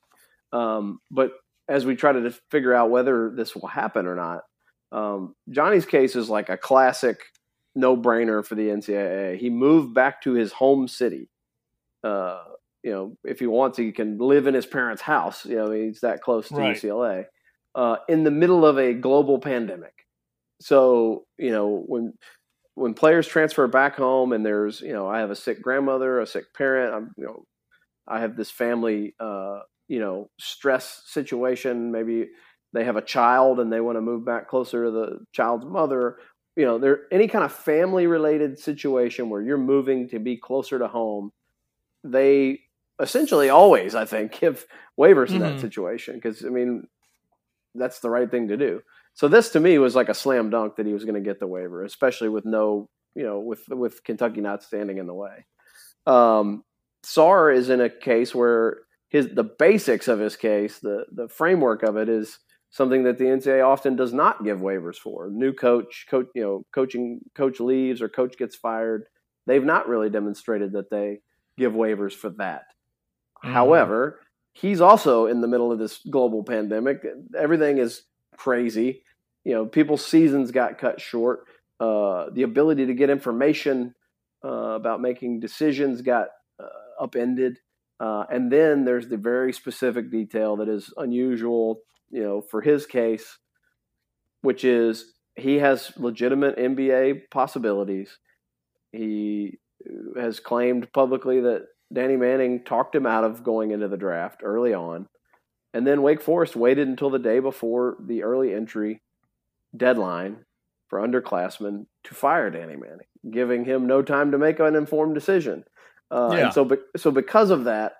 Um, 0.52 1.00
but 1.10 1.32
as 1.68 1.86
we 1.86 1.94
try 1.94 2.12
to 2.12 2.30
figure 2.50 2.74
out 2.74 2.90
whether 2.90 3.30
this 3.30 3.54
will 3.54 3.68
happen 3.68 4.06
or 4.06 4.16
not, 4.16 4.42
um, 4.92 5.36
Johnny's 5.48 5.86
case 5.86 6.16
is 6.16 6.28
like 6.28 6.48
a 6.48 6.56
classic 6.56 7.20
no 7.74 7.96
brainer 7.96 8.44
for 8.44 8.56
the 8.56 8.68
NCAA. 8.68 9.38
He 9.38 9.50
moved 9.50 9.94
back 9.94 10.20
to 10.22 10.32
his 10.32 10.52
home 10.52 10.88
city. 10.88 11.28
Uh, 12.02 12.42
you 12.82 12.92
know, 12.92 13.16
if 13.24 13.40
he 13.40 13.46
wants, 13.46 13.78
he 13.78 13.92
can 13.92 14.18
live 14.18 14.46
in 14.46 14.54
his 14.54 14.66
parents' 14.66 15.02
house. 15.02 15.44
You 15.44 15.56
know, 15.56 15.70
he's 15.70 16.00
that 16.00 16.22
close 16.22 16.48
to 16.48 16.56
right. 16.56 16.76
UCLA 16.76 17.26
uh, 17.74 17.96
in 18.08 18.24
the 18.24 18.30
middle 18.30 18.64
of 18.64 18.78
a 18.78 18.94
global 18.94 19.38
pandemic. 19.38 20.06
So, 20.60 21.24
you 21.38 21.50
know, 21.50 21.84
when 21.86 22.14
when 22.74 22.94
players 22.94 23.26
transfer 23.26 23.66
back 23.66 23.96
home 23.96 24.32
and 24.32 24.44
there's, 24.44 24.80
you 24.80 24.92
know, 24.92 25.08
I 25.08 25.18
have 25.18 25.30
a 25.30 25.36
sick 25.36 25.60
grandmother, 25.62 26.20
a 26.20 26.26
sick 26.26 26.54
parent, 26.54 26.94
I'm, 26.94 27.10
you 27.16 27.24
know, 27.24 27.44
I 28.08 28.20
have 28.20 28.36
this 28.36 28.50
family, 28.50 29.14
uh, 29.20 29.60
you 29.88 30.00
know, 30.00 30.30
stress 30.38 31.02
situation. 31.06 31.92
Maybe 31.92 32.28
they 32.72 32.84
have 32.84 32.96
a 32.96 33.02
child 33.02 33.60
and 33.60 33.72
they 33.72 33.80
want 33.80 33.96
to 33.96 34.02
move 34.02 34.24
back 34.24 34.48
closer 34.48 34.84
to 34.84 34.90
the 34.90 35.18
child's 35.32 35.66
mother. 35.66 36.16
You 36.56 36.64
know, 36.64 36.78
there 36.78 37.00
any 37.12 37.28
kind 37.28 37.44
of 37.44 37.52
family 37.52 38.06
related 38.06 38.58
situation 38.58 39.30
where 39.30 39.42
you're 39.42 39.58
moving 39.58 40.08
to 40.10 40.18
be 40.18 40.36
closer 40.36 40.78
to 40.78 40.88
home. 40.88 41.32
They 42.04 42.60
essentially 43.00 43.48
always, 43.48 43.94
I 43.94 44.04
think, 44.04 44.38
give 44.40 44.66
waivers 44.98 45.26
mm-hmm. 45.26 45.36
in 45.36 45.40
that 45.42 45.52
mm-hmm. 45.52 45.60
situation 45.60 46.14
because 46.14 46.44
I 46.44 46.48
mean, 46.48 46.86
that's 47.74 48.00
the 48.00 48.10
right 48.10 48.30
thing 48.30 48.48
to 48.48 48.56
do. 48.56 48.80
So 49.14 49.28
this 49.28 49.50
to 49.50 49.60
me 49.60 49.78
was 49.78 49.94
like 49.94 50.08
a 50.08 50.14
slam 50.14 50.50
dunk 50.50 50.76
that 50.76 50.86
he 50.86 50.92
was 50.92 51.04
going 51.04 51.22
to 51.22 51.28
get 51.28 51.40
the 51.40 51.46
waiver, 51.46 51.84
especially 51.84 52.28
with 52.28 52.44
no, 52.44 52.88
you 53.14 53.24
know, 53.24 53.40
with 53.40 53.62
with 53.68 54.04
Kentucky 54.04 54.40
not 54.40 54.62
standing 54.62 54.98
in 54.98 55.06
the 55.06 55.14
way. 55.14 55.46
Um, 56.06 56.64
Sarr 57.04 57.54
is 57.54 57.70
in 57.70 57.80
a 57.80 57.90
case 57.90 58.34
where 58.34 58.78
his 59.08 59.28
the 59.28 59.44
basics 59.44 60.08
of 60.08 60.18
his 60.18 60.36
case, 60.36 60.78
the 60.78 61.04
the 61.12 61.28
framework 61.28 61.82
of 61.82 61.96
it 61.96 62.08
is 62.08 62.38
something 62.70 63.02
that 63.02 63.18
the 63.18 63.24
NCAA 63.24 63.66
often 63.66 63.96
does 63.96 64.12
not 64.12 64.44
give 64.44 64.60
waivers 64.60 64.96
for. 64.96 65.28
New 65.30 65.52
coach, 65.52 66.06
coach, 66.08 66.26
you 66.34 66.42
know, 66.42 66.64
coaching 66.72 67.20
coach 67.34 67.58
leaves 67.58 68.00
or 68.00 68.08
coach 68.08 68.38
gets 68.38 68.54
fired. 68.54 69.04
They've 69.46 69.64
not 69.64 69.88
really 69.88 70.08
demonstrated 70.08 70.72
that 70.72 70.90
they 70.90 71.18
give 71.58 71.72
waivers 71.72 72.12
for 72.12 72.30
that. 72.38 72.62
Mhm. 73.44 73.53
However, 73.53 74.20
he's 74.53 74.81
also 74.81 75.26
in 75.26 75.40
the 75.40 75.48
middle 75.48 75.72
of 75.72 75.79
this 75.79 75.98
global 76.11 76.42
pandemic. 76.44 77.05
Everything 77.37 77.79
is 77.79 78.03
crazy. 78.37 79.03
You 79.44 79.55
know, 79.55 79.66
people's 79.66 80.05
seasons 80.05 80.50
got 80.50 80.79
cut 80.79 81.00
short. 81.00 81.44
Uh, 81.79 82.29
the 82.33 82.42
ability 82.42 82.87
to 82.87 82.94
get 82.94 83.09
information 83.09 83.94
uh, 84.44 84.48
about 84.76 85.00
making 85.00 85.40
decisions 85.40 86.03
got 86.03 86.29
uh, 86.59 86.66
upended. 87.03 87.59
Uh, 87.98 88.24
and 88.31 88.50
then 88.50 88.85
there's 88.85 89.09
the 89.09 89.16
very 89.16 89.53
specific 89.53 90.11
detail 90.11 90.57
that 90.57 90.68
is 90.68 90.92
unusual, 90.96 91.81
you 92.11 92.22
know, 92.22 92.40
for 92.40 92.61
his 92.61 92.87
case, 92.87 93.38
which 94.42 94.64
is 94.64 95.12
he 95.37 95.57
has 95.57 95.92
legitimate 95.96 96.59
NBA 96.59 97.14
possibilities. 97.31 98.18
He 98.92 99.59
has 100.16 100.40
claimed 100.40 100.92
publicly 100.92 101.40
that 101.40 101.66
Danny 101.92 102.16
Manning 102.16 102.62
talked 102.64 102.94
him 102.94 103.07
out 103.07 103.24
of 103.24 103.42
going 103.42 103.70
into 103.72 103.88
the 103.88 103.96
draft 103.96 104.42
early 104.44 104.72
on. 104.74 105.07
And 105.72 105.87
then 105.87 106.03
Wake 106.03 106.20
Forest 106.20 106.57
waited 106.57 106.88
until 106.88 107.11
the 107.11 107.18
day 107.18 107.38
before 107.40 107.96
the 108.05 108.22
early 108.22 108.53
entry 108.53 109.03
deadline 109.76 110.44
for 110.88 110.98
underclassmen 111.00 111.87
to 112.05 112.14
fire 112.14 112.50
Danny 112.50 112.76
Manning, 112.76 113.07
giving 113.31 113.64
him 113.64 113.87
no 113.87 114.03
time 114.03 114.33
to 114.33 114.38
make 114.38 114.59
an 114.59 114.74
informed 114.74 115.14
decision. 115.14 115.64
Uh, 116.11 116.31
Yeah. 116.33 116.44
And 116.46 116.53
so, 116.53 116.64
be- 116.64 116.76
so 116.96 117.11
because 117.12 117.50
of 117.50 117.64
that, 117.64 117.92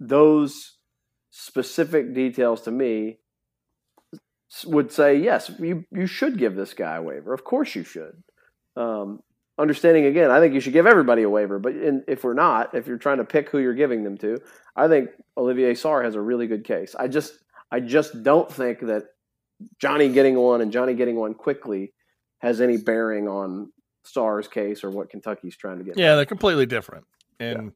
those 0.00 0.76
specific 1.30 2.12
details 2.14 2.62
to 2.62 2.70
me 2.70 3.18
would 4.64 4.90
say 4.92 5.16
yes, 5.16 5.50
you 5.58 5.84
you 5.90 6.06
should 6.06 6.38
give 6.38 6.54
this 6.54 6.72
guy 6.74 6.96
a 6.96 7.02
waiver. 7.02 7.32
Of 7.34 7.44
course, 7.44 7.74
you 7.74 7.84
should. 7.84 8.22
Um, 8.76 9.20
understanding 9.58 10.04
again, 10.04 10.30
I 10.30 10.40
think 10.40 10.54
you 10.54 10.60
should 10.60 10.72
give 10.72 10.86
everybody 10.86 11.22
a 11.22 11.30
waiver. 11.30 11.58
But 11.58 11.74
in, 11.76 12.04
if 12.06 12.24
we're 12.24 12.34
not, 12.34 12.74
if 12.74 12.86
you're 12.86 12.98
trying 12.98 13.18
to 13.18 13.24
pick 13.24 13.48
who 13.50 13.58
you're 13.58 13.74
giving 13.74 14.04
them 14.04 14.18
to, 14.18 14.38
I 14.74 14.88
think 14.88 15.10
Olivier 15.36 15.72
Sarr 15.72 16.04
has 16.04 16.14
a 16.14 16.20
really 16.20 16.46
good 16.46 16.64
case. 16.64 16.94
I 16.98 17.08
just 17.08 17.34
I 17.70 17.80
just 17.80 18.22
don't 18.22 18.50
think 18.50 18.80
that 18.80 19.04
Johnny 19.78 20.08
getting 20.08 20.36
one 20.36 20.60
and 20.60 20.72
Johnny 20.72 20.94
getting 20.94 21.16
one 21.16 21.34
quickly 21.34 21.92
has 22.38 22.60
any 22.60 22.76
bearing 22.76 23.28
on 23.28 23.72
Sarr's 24.04 24.48
case 24.48 24.84
or 24.84 24.90
what 24.90 25.10
Kentucky's 25.10 25.56
trying 25.56 25.78
to 25.78 25.84
get. 25.84 25.98
Yeah, 25.98 26.14
they're 26.16 26.26
completely 26.26 26.66
different. 26.66 27.06
And 27.40 27.72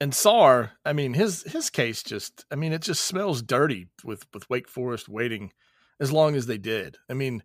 and 0.00 0.12
Sarr, 0.12 0.70
I 0.84 0.92
mean, 0.92 1.14
his 1.14 1.42
his 1.44 1.70
case 1.70 2.02
just 2.02 2.44
I 2.50 2.56
mean, 2.56 2.72
it 2.72 2.82
just 2.82 3.04
smells 3.04 3.42
dirty 3.42 3.88
with 4.04 4.26
with 4.34 4.48
Wake 4.50 4.68
Forest 4.68 5.08
waiting 5.08 5.52
as 6.00 6.12
long 6.12 6.34
as 6.34 6.46
they 6.46 6.58
did. 6.58 6.98
I 7.08 7.14
mean, 7.14 7.42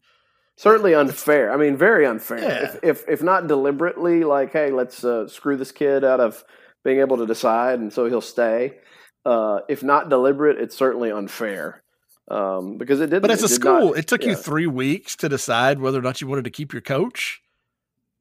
certainly 0.60 0.94
unfair. 0.94 1.52
I 1.54 1.58
mean, 1.58 1.78
very 1.78 2.06
unfair. 2.06 2.40
Yeah. 2.40 2.64
If, 2.64 2.84
if 2.84 3.10
if 3.10 3.24
not 3.24 3.48
deliberately, 3.48 4.24
like, 4.24 4.52
hey, 4.52 4.72
let's 4.72 5.04
uh, 5.04 5.28
screw 5.28 5.56
this 5.56 5.72
kid 5.72 6.04
out 6.04 6.20
of 6.20 6.44
being 6.84 7.00
able 7.00 7.18
to 7.18 7.26
decide, 7.26 7.80
and 7.80 7.92
so 7.92 8.06
he'll 8.06 8.22
stay. 8.22 8.78
Uh, 9.26 9.62
if 9.68 9.84
not 9.84 10.10
deliberate, 10.10 10.60
it's 10.60 10.76
certainly 10.76 11.12
unfair 11.12 11.82
um, 12.30 12.78
because 12.78 13.00
it 13.00 13.08
didn't. 13.08 13.22
but 13.22 13.32
as 13.32 13.42
it 13.44 13.52
a 13.52 13.54
school, 13.54 13.88
not- 13.88 13.98
it 13.98 14.08
took 14.08 14.24
you 14.24 14.36
3 14.36 14.68
weeks 14.68 15.16
to 15.18 15.30
decide 15.30 15.80
whether 15.80 16.00
or 16.00 16.02
not 16.02 16.22
you 16.22 16.28
wanted 16.28 16.44
to 16.46 16.52
keep 16.52 16.74
your 16.74 16.82
coach. 16.82 17.42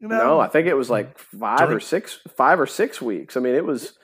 You 0.01 0.09
know? 0.09 0.19
No, 0.19 0.41
I 0.41 0.49
think 0.49 0.69
it 0.69 0.75
was 0.75 0.89
like 0.89 1.19
five 1.19 1.71
or 1.71 1.81
six, 1.81 2.21
five 2.37 2.61
or 2.61 2.67
six 2.67 3.03
weeks. 3.03 3.37
I 3.37 3.41
mean, 3.41 3.55
it 3.55 3.65
was. 3.65 3.95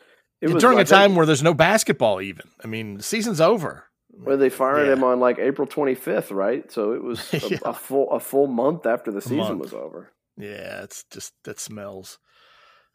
It 0.40 0.50
was 0.50 0.60
during 0.60 0.78
I 0.78 0.82
a 0.82 0.84
time 0.84 1.14
where 1.14 1.24
there's 1.24 1.42
no 1.42 1.54
basketball 1.54 2.20
even. 2.20 2.50
I 2.62 2.66
mean, 2.66 2.96
the 2.96 3.02
season's 3.02 3.40
over. 3.40 3.84
Where 4.22 4.36
they 4.36 4.48
fired 4.50 4.86
Yeah. 4.86 4.92
him 4.94 5.04
on 5.04 5.18
like 5.20 5.38
April 5.38 5.66
25th, 5.66 6.30
right? 6.34 6.70
So 6.70 6.92
it 6.92 7.02
was 7.02 7.32
a, 7.34 7.38
Yeah. 7.48 7.58
a 7.64 7.72
full 7.74 8.10
a 8.10 8.20
full 8.20 8.46
month 8.46 8.86
after 8.86 9.10
the 9.10 9.20
season 9.20 9.38
month. 9.58 9.60
was 9.60 9.72
over. 9.74 10.10
Yeah, 10.36 10.82
it's 10.82 11.04
just 11.10 11.32
that 11.44 11.58
smells. 11.60 12.18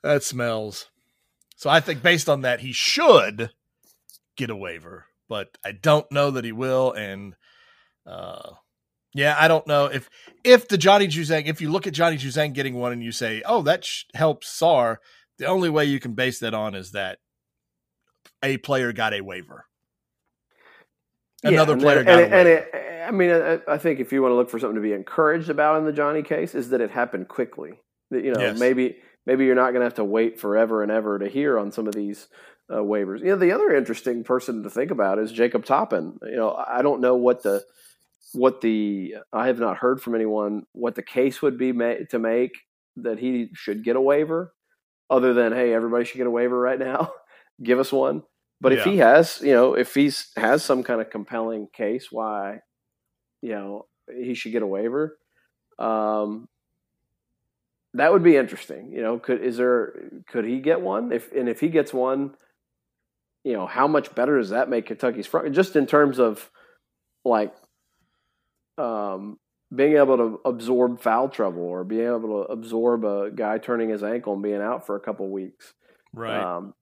That 0.03 0.23
smells. 0.23 0.87
So 1.55 1.69
I 1.69 1.79
think 1.81 2.01
based 2.01 2.29
on 2.29 2.41
that, 2.41 2.61
he 2.61 2.71
should 2.71 3.51
get 4.37 4.49
a 4.49 4.55
waiver, 4.55 5.05
but 5.27 5.57
I 5.63 5.73
don't 5.73 6.09
know 6.11 6.31
that 6.31 6.45
he 6.45 6.51
will. 6.53 6.93
And 6.93 7.35
uh, 8.05 8.51
yeah, 9.13 9.35
I 9.37 9.47
don't 9.49 9.67
know 9.67 9.85
if 9.87 10.09
if 10.43 10.67
the 10.69 10.77
Johnny 10.77 11.07
Juzang, 11.07 11.47
if 11.47 11.59
you 11.61 11.69
look 11.69 11.85
at 11.87 11.93
Johnny 11.93 12.17
Juzang 12.17 12.53
getting 12.53 12.75
one 12.75 12.91
and 12.93 13.03
you 13.03 13.11
say, 13.11 13.41
oh, 13.45 13.61
that 13.63 13.83
sh- 13.83 14.03
helps 14.13 14.47
Sarr, 14.57 14.97
the 15.37 15.47
only 15.47 15.69
way 15.69 15.83
you 15.85 15.99
can 15.99 16.13
base 16.13 16.39
that 16.39 16.53
on 16.53 16.75
is 16.75 16.91
that 16.91 17.19
a 18.43 18.57
player 18.57 18.93
got 18.93 19.13
a 19.13 19.21
waiver. 19.21 19.65
Another 21.43 21.73
and 21.73 21.81
player 21.81 21.99
and, 21.99 22.09
it, 22.09 22.33
and 22.33 22.47
it, 22.47 22.71
I 23.07 23.11
mean, 23.11 23.31
I, 23.31 23.59
I 23.67 23.77
think 23.77 23.99
if 23.99 24.11
you 24.11 24.21
want 24.21 24.31
to 24.33 24.35
look 24.35 24.49
for 24.49 24.59
something 24.59 24.75
to 24.75 24.81
be 24.81 24.93
encouraged 24.93 25.49
about 25.49 25.77
in 25.77 25.85
the 25.85 25.93
Johnny 25.93 26.21
case, 26.21 26.53
is 26.53 26.69
that 26.69 26.81
it 26.81 26.91
happened 26.91 27.27
quickly. 27.27 27.79
That 28.11 28.23
you 28.23 28.33
know, 28.33 28.39
Yes. 28.41 28.59
maybe 28.59 28.97
maybe 29.25 29.45
you're 29.45 29.55
not 29.55 29.71
going 29.71 29.81
to 29.81 29.85
have 29.85 29.95
to 29.95 30.03
wait 30.03 30.39
forever 30.39 30.83
and 30.83 30.91
ever 30.91 31.17
to 31.19 31.27
hear 31.29 31.57
on 31.59 31.71
some 31.71 31.87
of 31.87 31.95
these 31.95 32.27
uh, 32.69 32.75
waivers. 32.77 33.19
You 33.19 33.27
know, 33.27 33.35
the 33.37 33.51
other 33.51 33.75
interesting 33.75 34.23
person 34.23 34.63
to 34.63 34.69
think 34.69 34.91
about 34.91 35.19
is 35.19 35.31
Jacob 35.31 35.65
Toppin. 35.65 36.17
You 36.23 36.35
know, 36.35 36.53
I 36.55 36.81
don't 36.81 37.01
know 37.01 37.15
what 37.15 37.43
the 37.43 37.63
what 38.33 38.61
the 38.61 39.15
I 39.33 39.47
have 39.47 39.59
not 39.59 39.77
heard 39.77 40.01
from 40.01 40.15
anyone 40.15 40.63
what 40.73 40.95
the 40.95 41.03
case 41.03 41.41
would 41.41 41.57
be 41.57 41.71
ma- 41.71 41.95
to 42.09 42.19
make 42.19 42.51
that 42.97 43.17
he 43.19 43.49
should 43.53 43.83
get 43.83 43.95
a 43.95 44.01
waiver, 44.01 44.53
other 45.09 45.33
than 45.33 45.53
hey, 45.53 45.73
everybody 45.73 46.03
should 46.05 46.17
get 46.17 46.27
a 46.27 46.31
waiver 46.31 46.59
right 46.59 46.79
now. 46.79 47.11
Give 47.63 47.79
us 47.79 47.91
one. 47.91 48.23
But 48.61 48.73
if 48.73 48.83
he 48.83 48.97
has, 48.97 49.39
you 49.41 49.53
know, 49.53 49.73
if 49.73 49.95
he's 49.95 50.31
has 50.35 50.63
some 50.63 50.83
kind 50.83 50.99
of 50.99 51.09
compelling 51.09 51.67
case 51.73 52.07
why, 52.11 52.59
you 53.41 53.51
know, 53.51 53.85
he 54.13 54.33
should 54.33 54.51
get 54.51 54.63
a 54.63 54.67
waiver, 54.67 55.17
um, 55.77 56.47
that 57.93 58.11
would 58.11 58.23
be 58.23 58.35
interesting. 58.35 58.91
You 58.91 59.01
know, 59.01 59.17
could 59.17 59.41
is 59.41 59.57
there 59.57 59.93
could 60.27 60.45
he 60.45 60.59
get 60.59 60.81
one? 60.81 61.11
If 61.11 61.31
and 61.31 61.47
if 61.47 61.61
he 61.61 61.69
gets 61.69 61.93
one, 61.93 62.35
you 63.43 63.53
know, 63.53 63.65
how 63.65 63.87
much 63.87 64.13
better 64.13 64.37
does 64.37 64.49
that 64.49 64.69
make 64.69 64.87
Kentucky's 64.87 65.27
front? 65.27 65.53
Just 65.53 65.75
in 65.75 65.87
terms 65.87 66.19
of 66.19 66.49
like, 67.23 67.53
um, 68.77 69.37
being 69.73 69.97
able 69.97 70.17
to 70.17 70.41
absorb 70.45 70.99
foul 71.01 71.29
trouble 71.29 71.63
or 71.63 71.83
being 71.83 72.07
able 72.07 72.43
to 72.43 72.51
absorb 72.51 73.05
a 73.05 73.29
guy 73.33 73.57
turning 73.57 73.89
his 73.89 74.03
ankle 74.03 74.33
and 74.33 74.43
being 74.43 74.61
out 74.61 74.85
for 74.85 74.95
a 74.95 74.99
couple 74.99 75.29
weeks. 75.29 75.73
Right. 76.13 76.41
Um, 76.41 76.73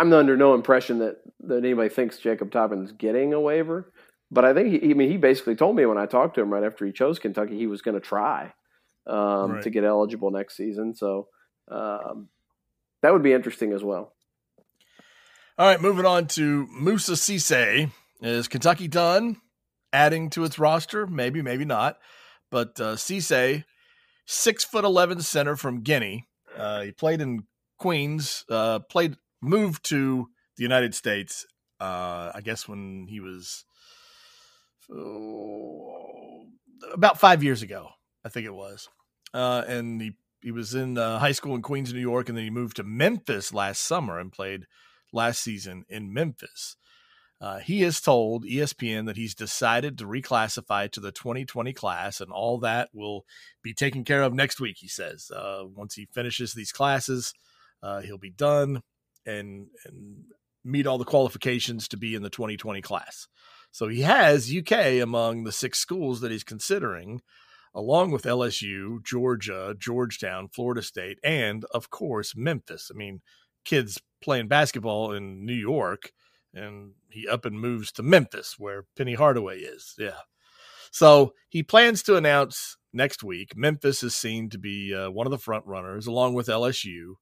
I'm 0.00 0.12
under 0.12 0.36
no 0.36 0.54
impression 0.54 0.98
that, 0.98 1.16
that 1.40 1.58
anybody 1.58 1.88
thinks 1.88 2.18
Jacob 2.18 2.50
Toppin's 2.50 2.92
getting 2.92 3.32
a 3.32 3.40
waiver, 3.40 3.92
but 4.30 4.44
I 4.44 4.52
think 4.54 4.82
he, 4.82 4.90
I 4.90 4.94
mean, 4.94 5.10
he 5.10 5.16
basically 5.16 5.54
told 5.56 5.76
me 5.76 5.86
when 5.86 5.98
I 5.98 6.06
talked 6.06 6.34
to 6.34 6.40
him 6.40 6.52
right 6.52 6.64
after 6.64 6.84
he 6.84 6.92
chose 6.92 7.18
Kentucky, 7.18 7.56
he 7.56 7.66
was 7.66 7.82
going 7.82 7.94
to 7.94 8.00
try 8.00 8.52
um, 9.06 9.52
Right. 9.52 9.62
to 9.62 9.70
get 9.70 9.84
eligible 9.84 10.30
next 10.30 10.56
season. 10.56 10.94
So 10.94 11.28
um, 11.70 12.28
that 13.02 13.12
would 13.12 13.22
be 13.22 13.32
interesting 13.32 13.72
as 13.72 13.82
well. 13.84 14.12
All 15.56 15.66
right, 15.68 15.80
moving 15.80 16.04
on 16.06 16.26
to 16.28 16.66
Moussa 16.70 17.12
Cisse. 17.12 17.90
Is 18.20 18.48
Kentucky 18.48 18.88
done 18.88 19.36
adding 19.92 20.30
to 20.30 20.42
its 20.44 20.58
roster? 20.58 21.06
Maybe, 21.06 21.42
maybe 21.42 21.64
not. 21.64 21.98
But 22.50 22.80
uh, 22.80 22.94
Cisse, 22.96 23.64
six 24.26 24.64
foot 24.64 24.84
eleven 24.84 25.20
center 25.20 25.54
from 25.56 25.82
Guinea. 25.82 26.26
Uh, 26.56 26.82
he 26.82 26.90
played 26.92 27.20
in 27.20 27.44
Queens. 27.78 28.44
Uh, 28.50 28.80
played, 28.80 29.16
moved 29.44 29.84
to 29.90 30.28
the 30.56 30.62
United 30.62 30.94
States. 30.94 31.46
Uh, 31.80 32.32
I 32.34 32.40
guess 32.42 32.68
when 32.68 33.06
he 33.08 33.20
was 33.20 33.64
oh, 34.92 36.46
about 36.92 37.18
five 37.18 37.42
years 37.42 37.62
ago, 37.62 37.88
I 38.24 38.28
think 38.28 38.46
it 38.46 38.54
was. 38.54 38.88
Uh, 39.32 39.64
and 39.66 40.00
he 40.00 40.12
he 40.40 40.50
was 40.50 40.74
in 40.74 40.98
uh, 40.98 41.18
high 41.18 41.32
school 41.32 41.54
in 41.54 41.62
Queens, 41.62 41.92
New 41.92 42.00
York, 42.00 42.28
and 42.28 42.36
then 42.36 42.44
he 42.44 42.50
moved 42.50 42.76
to 42.76 42.84
Memphis 42.84 43.54
last 43.54 43.82
summer 43.82 44.18
and 44.18 44.30
played 44.30 44.66
last 45.12 45.42
season 45.42 45.84
in 45.88 46.12
Memphis. 46.12 46.76
Uh, 47.40 47.58
he 47.58 47.82
has 47.82 48.00
told 48.00 48.44
ESPN 48.44 49.06
that 49.06 49.16
he's 49.16 49.34
decided 49.34 49.98
to 49.98 50.04
reclassify 50.04 50.90
to 50.90 51.00
the 51.00 51.12
2020 51.12 51.72
class, 51.72 52.20
and 52.20 52.30
all 52.30 52.58
that 52.58 52.90
will 52.92 53.24
be 53.62 53.74
taken 53.74 54.04
care 54.04 54.22
of 54.22 54.34
next 54.34 54.60
week. 54.60 54.76
He 54.78 54.88
says 54.88 55.30
uh, 55.34 55.64
once 55.64 55.94
he 55.94 56.06
finishes 56.12 56.52
these 56.52 56.72
classes, 56.72 57.32
uh, 57.82 58.00
he'll 58.00 58.18
be 58.18 58.30
done 58.30 58.82
and 59.26 59.68
and 59.84 60.24
meet 60.64 60.86
all 60.86 60.98
the 60.98 61.04
qualifications 61.04 61.88
to 61.88 61.96
be 61.96 62.14
in 62.14 62.22
the 62.22 62.30
2020 62.30 62.80
class. 62.80 63.28
So 63.70 63.88
he 63.88 64.02
has 64.02 64.54
UK 64.54 65.02
among 65.02 65.44
the 65.44 65.52
six 65.52 65.78
schools 65.78 66.20
that 66.20 66.30
he's 66.30 66.44
considering, 66.44 67.20
along 67.74 68.12
with 68.12 68.22
LSU, 68.22 69.02
Georgia, 69.04 69.74
Georgetown, 69.78 70.48
Florida 70.48 70.80
State, 70.80 71.18
and 71.22 71.64
of 71.74 71.90
course 71.90 72.34
Memphis. 72.36 72.90
I 72.92 72.96
mean, 72.96 73.20
kids 73.64 74.00
playing 74.22 74.48
basketball 74.48 75.12
in 75.12 75.44
New 75.44 75.54
York, 75.54 76.12
and 76.54 76.92
he 77.10 77.28
up 77.28 77.44
and 77.44 77.60
moves 77.60 77.92
to 77.92 78.02
Memphis, 78.02 78.54
where 78.58 78.86
Penny 78.96 79.14
Hardaway 79.14 79.58
is. 79.58 79.94
Yeah. 79.98 80.20
So 80.90 81.34
he 81.48 81.64
plans 81.64 82.04
to 82.04 82.16
announce 82.16 82.76
next 82.92 83.24
week. 83.24 83.56
Memphis 83.56 84.04
is 84.04 84.14
seen 84.14 84.48
to 84.50 84.58
be 84.58 84.94
uh, 84.94 85.10
one 85.10 85.26
of 85.26 85.32
the 85.32 85.38
front 85.38 85.66
runners, 85.66 86.06
along 86.06 86.34
with 86.34 86.46
LSU. 86.46 87.14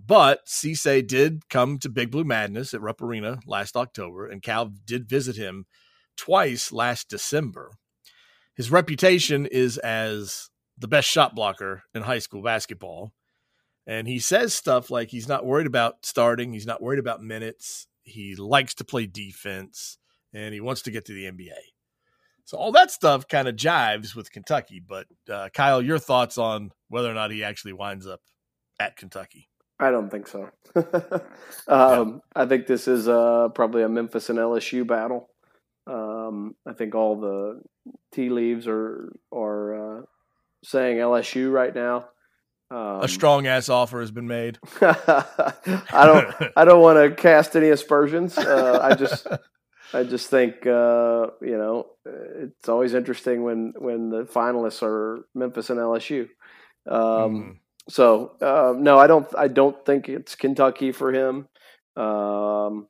But 0.00 0.46
Cisse 0.46 1.06
did 1.06 1.48
come 1.48 1.78
to 1.78 1.88
Big 1.88 2.10
Blue 2.10 2.24
Madness 2.24 2.74
at 2.74 2.80
Rupp 2.80 3.00
Arena 3.00 3.38
last 3.46 3.76
October, 3.76 4.26
and 4.26 4.42
Cal 4.42 4.66
did 4.66 5.08
visit 5.08 5.36
him 5.36 5.66
twice 6.16 6.72
last 6.72 7.08
December. 7.08 7.72
His 8.56 8.70
reputation 8.70 9.46
is 9.46 9.78
as 9.78 10.50
the 10.76 10.88
best 10.88 11.08
shot 11.08 11.34
blocker 11.34 11.84
in 11.94 12.02
high 12.02 12.18
school 12.18 12.42
basketball. 12.42 13.12
And 13.86 14.08
he 14.08 14.18
says 14.18 14.54
stuff 14.54 14.90
like 14.90 15.10
he's 15.10 15.28
not 15.28 15.44
worried 15.44 15.66
about 15.66 16.06
starting, 16.06 16.52
he's 16.52 16.66
not 16.66 16.82
worried 16.82 16.98
about 16.98 17.22
minutes, 17.22 17.86
he 18.02 18.34
likes 18.34 18.74
to 18.76 18.84
play 18.84 19.06
defense, 19.06 19.98
and 20.32 20.54
he 20.54 20.60
wants 20.60 20.82
to 20.82 20.90
get 20.90 21.04
to 21.06 21.12
the 21.12 21.26
NBA. 21.26 21.52
So 22.44 22.58
all 22.58 22.72
that 22.72 22.90
stuff 22.90 23.28
kind 23.28 23.48
of 23.48 23.56
jives 23.56 24.14
with 24.14 24.30
Kentucky. 24.30 24.80
But 24.86 25.06
uh, 25.30 25.48
Kyle, 25.52 25.82
your 25.82 25.98
thoughts 25.98 26.38
on 26.38 26.70
whether 26.88 27.10
or 27.10 27.14
not 27.14 27.30
he 27.30 27.44
actually 27.44 27.72
winds 27.72 28.06
up 28.06 28.20
at 28.78 28.96
Kentucky? 28.96 29.48
I 29.78 29.90
don't 29.90 30.10
think 30.10 30.28
so. 30.28 30.50
um. 31.68 32.20
I 32.34 32.46
think 32.46 32.66
this 32.66 32.88
is 32.88 33.08
uh, 33.08 33.48
probably 33.54 33.82
a 33.82 33.88
Memphis 33.88 34.30
and 34.30 34.38
LSU 34.38 34.86
battle. 34.86 35.28
Um, 35.86 36.54
I 36.66 36.72
think 36.72 36.94
all 36.94 37.20
the 37.20 37.60
tea 38.12 38.30
leaves 38.30 38.66
are 38.66 39.12
are 39.32 39.98
uh, 39.98 40.02
saying 40.64 40.98
LSU 40.98 41.52
right 41.52 41.74
now. 41.74 42.06
Um, 42.70 43.02
a 43.02 43.08
strong 43.08 43.46
ass 43.46 43.68
offer 43.68 44.00
has 44.00 44.10
been 44.10 44.26
made. 44.26 44.58
I 44.80 45.54
don't. 45.92 46.52
I 46.56 46.64
don't 46.64 46.80
want 46.80 46.98
to 46.98 47.14
cast 47.14 47.54
any 47.56 47.68
aspersions. 47.70 48.38
Uh, 48.38 48.80
I 48.82 48.94
just. 48.94 49.26
I 49.92 50.02
just 50.02 50.28
think 50.28 50.66
uh, 50.66 51.28
you 51.40 51.56
know 51.56 51.86
it's 52.04 52.68
always 52.68 52.94
interesting 52.94 53.44
when 53.44 53.74
when 53.78 54.10
the 54.10 54.24
finalists 54.24 54.82
are 54.82 55.24
Memphis 55.34 55.70
and 55.70 55.78
LSU. 55.78 56.28
Um, 56.88 56.98
mm. 56.98 57.56
So 57.88 58.32
uh, 58.40 58.74
no, 58.76 58.98
I 58.98 59.06
don't. 59.06 59.26
I 59.36 59.48
don't 59.48 59.84
think 59.84 60.08
it's 60.08 60.34
Kentucky 60.34 60.92
for 60.92 61.12
him. 61.12 61.48
Um, 61.96 62.88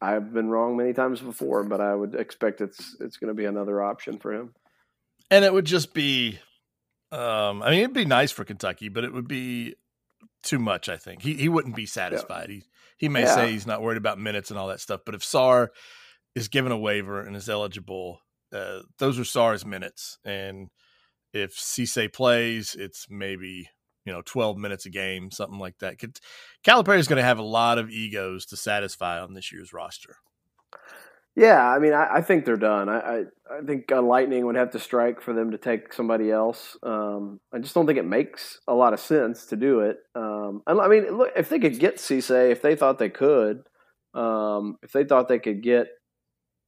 I've 0.00 0.32
been 0.32 0.48
wrong 0.48 0.76
many 0.76 0.92
times 0.92 1.20
before, 1.20 1.64
but 1.64 1.80
I 1.80 1.94
would 1.94 2.14
expect 2.14 2.60
it's 2.60 2.96
it's 3.00 3.18
going 3.18 3.28
to 3.28 3.34
be 3.34 3.44
another 3.44 3.82
option 3.82 4.18
for 4.18 4.32
him. 4.32 4.54
And 5.30 5.44
it 5.44 5.52
would 5.52 5.64
just 5.64 5.94
be 5.94 6.38
um, 7.14 7.62
I 7.62 7.70
mean, 7.70 7.80
it'd 7.80 7.92
be 7.92 8.04
nice 8.04 8.32
for 8.32 8.44
Kentucky, 8.44 8.88
but 8.88 9.04
it 9.04 9.12
would 9.12 9.28
be 9.28 9.76
too 10.42 10.58
much. 10.58 10.88
I 10.88 10.96
think 10.96 11.22
he 11.22 11.34
he 11.34 11.48
wouldn't 11.48 11.76
be 11.76 11.86
satisfied. 11.86 12.48
Yeah. 12.48 12.56
He 12.56 12.64
he 12.96 13.08
may 13.08 13.22
yeah. 13.22 13.34
say 13.34 13.52
he's 13.52 13.66
not 13.66 13.82
worried 13.82 13.98
about 13.98 14.18
minutes 14.18 14.50
and 14.50 14.58
all 14.58 14.68
that 14.68 14.80
stuff, 14.80 15.02
but 15.06 15.14
if 15.14 15.20
Sarr 15.20 15.68
is 16.34 16.48
given 16.48 16.72
a 16.72 16.78
waiver 16.78 17.20
and 17.20 17.36
is 17.36 17.48
eligible, 17.48 18.20
uh, 18.52 18.80
those 18.98 19.18
are 19.18 19.22
Sarr's 19.22 19.64
minutes, 19.64 20.18
and 20.24 20.70
if 21.34 21.56
Cisse 21.56 22.10
plays, 22.12 22.74
it's 22.78 23.06
maybe 23.10 23.68
you 24.06 24.12
know 24.12 24.22
12 24.24 24.56
minutes 24.56 24.86
a 24.86 24.90
game, 24.90 25.30
something 25.30 25.58
like 25.58 25.78
that. 25.80 25.98
Calipari 26.64 26.98
is 26.98 27.08
going 27.08 27.18
to 27.18 27.22
have 27.22 27.38
a 27.38 27.42
lot 27.42 27.78
of 27.78 27.90
egos 27.90 28.46
to 28.46 28.56
satisfy 28.56 29.20
on 29.20 29.34
this 29.34 29.52
year's 29.52 29.72
roster. 29.72 30.16
Yeah, 31.36 31.68
I 31.68 31.80
mean, 31.80 31.92
I, 31.92 32.06
I 32.14 32.20
think 32.20 32.44
they're 32.44 32.56
done. 32.56 32.88
I, 32.88 32.98
I, 32.98 33.22
I 33.50 33.60
think 33.66 33.90
a 33.90 34.00
lightning 34.00 34.46
would 34.46 34.54
have 34.54 34.70
to 34.70 34.78
strike 34.78 35.20
for 35.20 35.32
them 35.32 35.50
to 35.50 35.58
take 35.58 35.92
somebody 35.92 36.30
else. 36.30 36.76
Um, 36.84 37.40
I 37.52 37.58
just 37.58 37.74
don't 37.74 37.86
think 37.86 37.98
it 37.98 38.04
makes 38.04 38.60
a 38.68 38.74
lot 38.74 38.92
of 38.92 39.00
sense 39.00 39.46
to 39.46 39.56
do 39.56 39.80
it. 39.80 39.98
Um, 40.14 40.62
I, 40.64 40.86
mean, 40.86 41.18
look, 41.18 41.32
if 41.34 41.48
they 41.48 41.58
could 41.58 41.80
get 41.80 41.96
Cisse, 41.96 42.52
if 42.52 42.62
they 42.62 42.76
thought 42.76 43.00
they 43.00 43.10
could, 43.10 43.64
um, 44.14 44.78
if 44.84 44.92
they 44.92 45.02
thought 45.02 45.26
they 45.26 45.40
could 45.40 45.60
get 45.60 45.88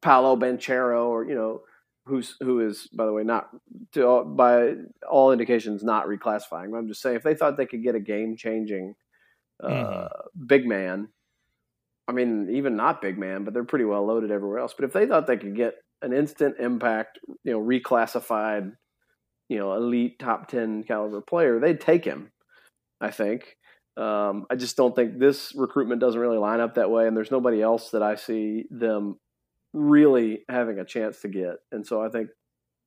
Paolo 0.03 0.35
Banchero, 0.35 1.07
or 1.07 1.25
you 1.25 1.37
know, 1.37 1.61
who's 2.07 2.37
who 2.41 2.61
is 2.61 2.89
by 2.93 3.05
the 3.05 3.13
way 3.13 3.23
not 3.23 3.49
to 3.93 4.07
all, 4.07 4.25
by 4.25 4.75
all 5.09 5.33
indications 5.33 5.83
not 5.83 6.07
reclassifying. 6.07 6.71
But 6.71 6.79
I'm 6.79 6.89
just 6.89 7.03
saying, 7.03 7.17
if 7.17 7.23
they 7.23 7.35
thought 7.35 7.57
they 7.57 7.67
could 7.67 7.83
get 7.83 7.95
a 7.95 8.01
game 8.01 8.37
changing 8.37 8.95
uh, 9.63 9.69
mm-hmm. 9.69 10.47
big 10.47 10.67
man 10.67 11.09
I 12.09 12.13
mean, 12.13 12.49
even 12.53 12.77
not 12.77 13.03
big 13.03 13.19
man, 13.19 13.45
but 13.45 13.53
they're 13.53 13.65
pretty 13.65 13.85
well 13.85 14.07
loaded 14.07 14.31
everywhere 14.31 14.59
else. 14.59 14.75
But 14.75 14.85
if 14.85 14.93
they 14.93 15.07
thought 15.07 15.27
they 15.27 15.37
could 15.37 15.57
get 15.57 15.75
an 16.03 16.13
instant 16.13 16.57
impact, 16.59 17.19
you 17.43 17.53
know, 17.53 17.61
reclassified, 17.61 18.73
you 19.49 19.59
know, 19.59 19.75
elite 19.75 20.19
top 20.19 20.49
10 20.49 20.85
caliber 20.85 21.21
player, 21.21 21.59
they'd 21.59 21.81
take 21.81 22.05
him, 22.05 22.31
I 23.01 23.11
think. 23.11 23.57
Um, 23.97 24.47
I 24.51 24.57
just 24.57 24.77
don't 24.77 24.95
think 24.95 25.19
this 25.19 25.53
recruitment 25.57 26.01
doesn't 26.01 26.21
really 26.21 26.39
line 26.39 26.61
up 26.61 26.75
that 26.75 26.91
way. 26.91 27.09
And 27.09 27.17
there's 27.17 27.31
nobody 27.31 27.61
else 27.61 27.91
that 27.91 28.03
I 28.03 28.15
see 28.15 28.67
them 28.71 29.19
really 29.77 30.41
having 30.49 30.79
a 30.79 30.85
chance 30.85 31.21
to 31.21 31.29
get. 31.29 31.57
And 31.71 31.87
so 31.87 32.03
I 32.03 32.09
think 32.09 32.31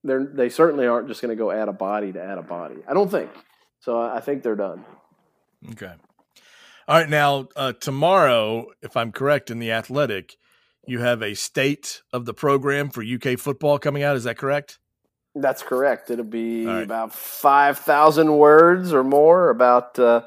they're, 0.04 0.25
they 0.25 0.49
certainly 0.49 0.88
aren't 0.88 1.08
just 1.08 1.21
going 1.21 1.30
to 1.30 1.41
go 1.41 1.52
add 1.52 1.69
a 1.69 1.73
body 1.73 2.12
to 2.12 2.21
add 2.21 2.38
a 2.38 2.43
body. 2.43 2.78
I 2.88 2.93
don't 2.93 3.12
think. 3.12 3.30
So 3.80 4.02
I 4.02 4.19
think 4.19 4.43
they're 4.43 4.56
done. 4.56 4.84
Okay. 5.71 5.93
All 6.88 6.97
right, 6.97 7.10
now 7.10 7.47
uh, 7.56 7.73
tomorrow, 7.73 8.65
if 8.82 8.97
I'm 8.97 9.12
correct 9.12 9.52
in 9.52 9.60
the 9.60 9.71
Athletic, 9.71 10.38
you 10.88 11.02
have 11.02 11.21
a 11.21 11.36
state 11.36 12.02
of 12.12 12.25
the 12.25 12.34
program 12.34 12.89
for 12.89 13.04
UK 13.04 13.38
football 13.38 13.78
coming 13.78 14.02
out. 14.02 14.15
Is 14.15 14.23
that 14.23 14.38
correct? 14.38 14.80
That's 15.36 15.62
correct. 15.62 16.10
It'll 16.10 16.25
be 16.25 16.65
right. 16.65 16.82
about 16.82 17.13
five 17.13 17.78
thousand 17.78 18.36
words 18.36 18.91
or 18.91 19.04
more 19.04 19.52
about 19.52 19.99
uh, 19.99 20.23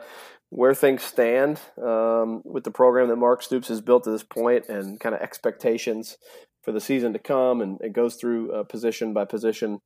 where 0.51 0.73
things 0.73 1.03
stand 1.03 1.59
um, 1.83 2.43
with 2.45 2.63
the 2.63 2.71
program 2.71 3.09
that 3.09 3.17
Mark 3.17 3.43
Stoops 3.43 3.67
has 3.67 3.81
built 3.81 4.05
to 4.05 4.13
this 4.13 4.23
point, 4.23 4.69
and 4.69 5.01
kind 5.01 5.17
of 5.17 5.21
expectations 5.21 6.17
for 6.63 6.73
the 6.73 6.81
season 6.81 7.13
to 7.13 7.19
come. 7.19 7.61
And 7.61 7.81
it 7.81 7.93
goes 7.93 8.17
through 8.17 8.53
uh, 8.53 8.65
position 8.65 9.13
by 9.13 9.25
position 9.25 9.81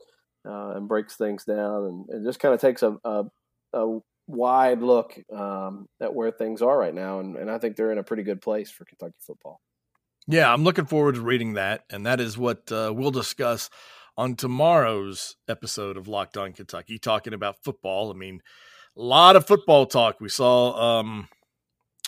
uh, 0.47 0.75
and 0.77 0.89
breaks 0.89 1.17
things 1.17 1.45
down, 1.45 1.85
and 1.85 2.07
it 2.09 2.27
just 2.27 2.39
kind 2.39 2.55
of 2.55 2.61
takes 2.61 2.83
a, 2.83 2.97
a, 3.05 3.25
a 3.73 3.99
wide 4.27 4.81
look 4.81 5.19
um, 5.35 5.87
at 6.01 6.15
where 6.15 6.31
things 6.31 6.62
are 6.62 6.79
right 6.79 6.95
now, 6.95 7.21
and, 7.21 7.37
and 7.37 7.51
I 7.51 7.59
think 7.59 7.77
they're 7.77 7.93
in 7.93 7.99
a 7.99 8.05
pretty 8.05 8.23
good 8.23 8.41
place 8.41 8.71
for 8.71 8.85
Kentucky 8.85 9.17
football. 9.21 9.61
Yeah, 10.29 10.53
I'm 10.53 10.65
looking 10.65 10.87
forward 10.87 11.17
to 11.17 11.21
reading 11.21 11.55
that, 11.55 11.85
and 11.91 12.07
that 12.07 12.21
is 12.21 12.37
what 12.37 12.71
uh, 12.71 12.93
we'll 12.95 13.11
discuss 13.11 13.71
on 14.17 14.35
tomorrow's 14.35 15.37
episode 15.49 15.97
of 15.97 16.09
Locked 16.09 16.37
On 16.37 16.53
Kentucky, 16.53 16.99
talking 16.99 17.35
about 17.35 17.62
football. 17.62 18.11
I 18.11 18.15
mean, 18.15 18.41
a 18.97 19.03
lot 19.03 19.37
of 19.37 19.47
football 19.47 19.87
talk. 19.87 20.21
We 20.21 20.29
saw 20.29 21.01
um, 21.01 21.29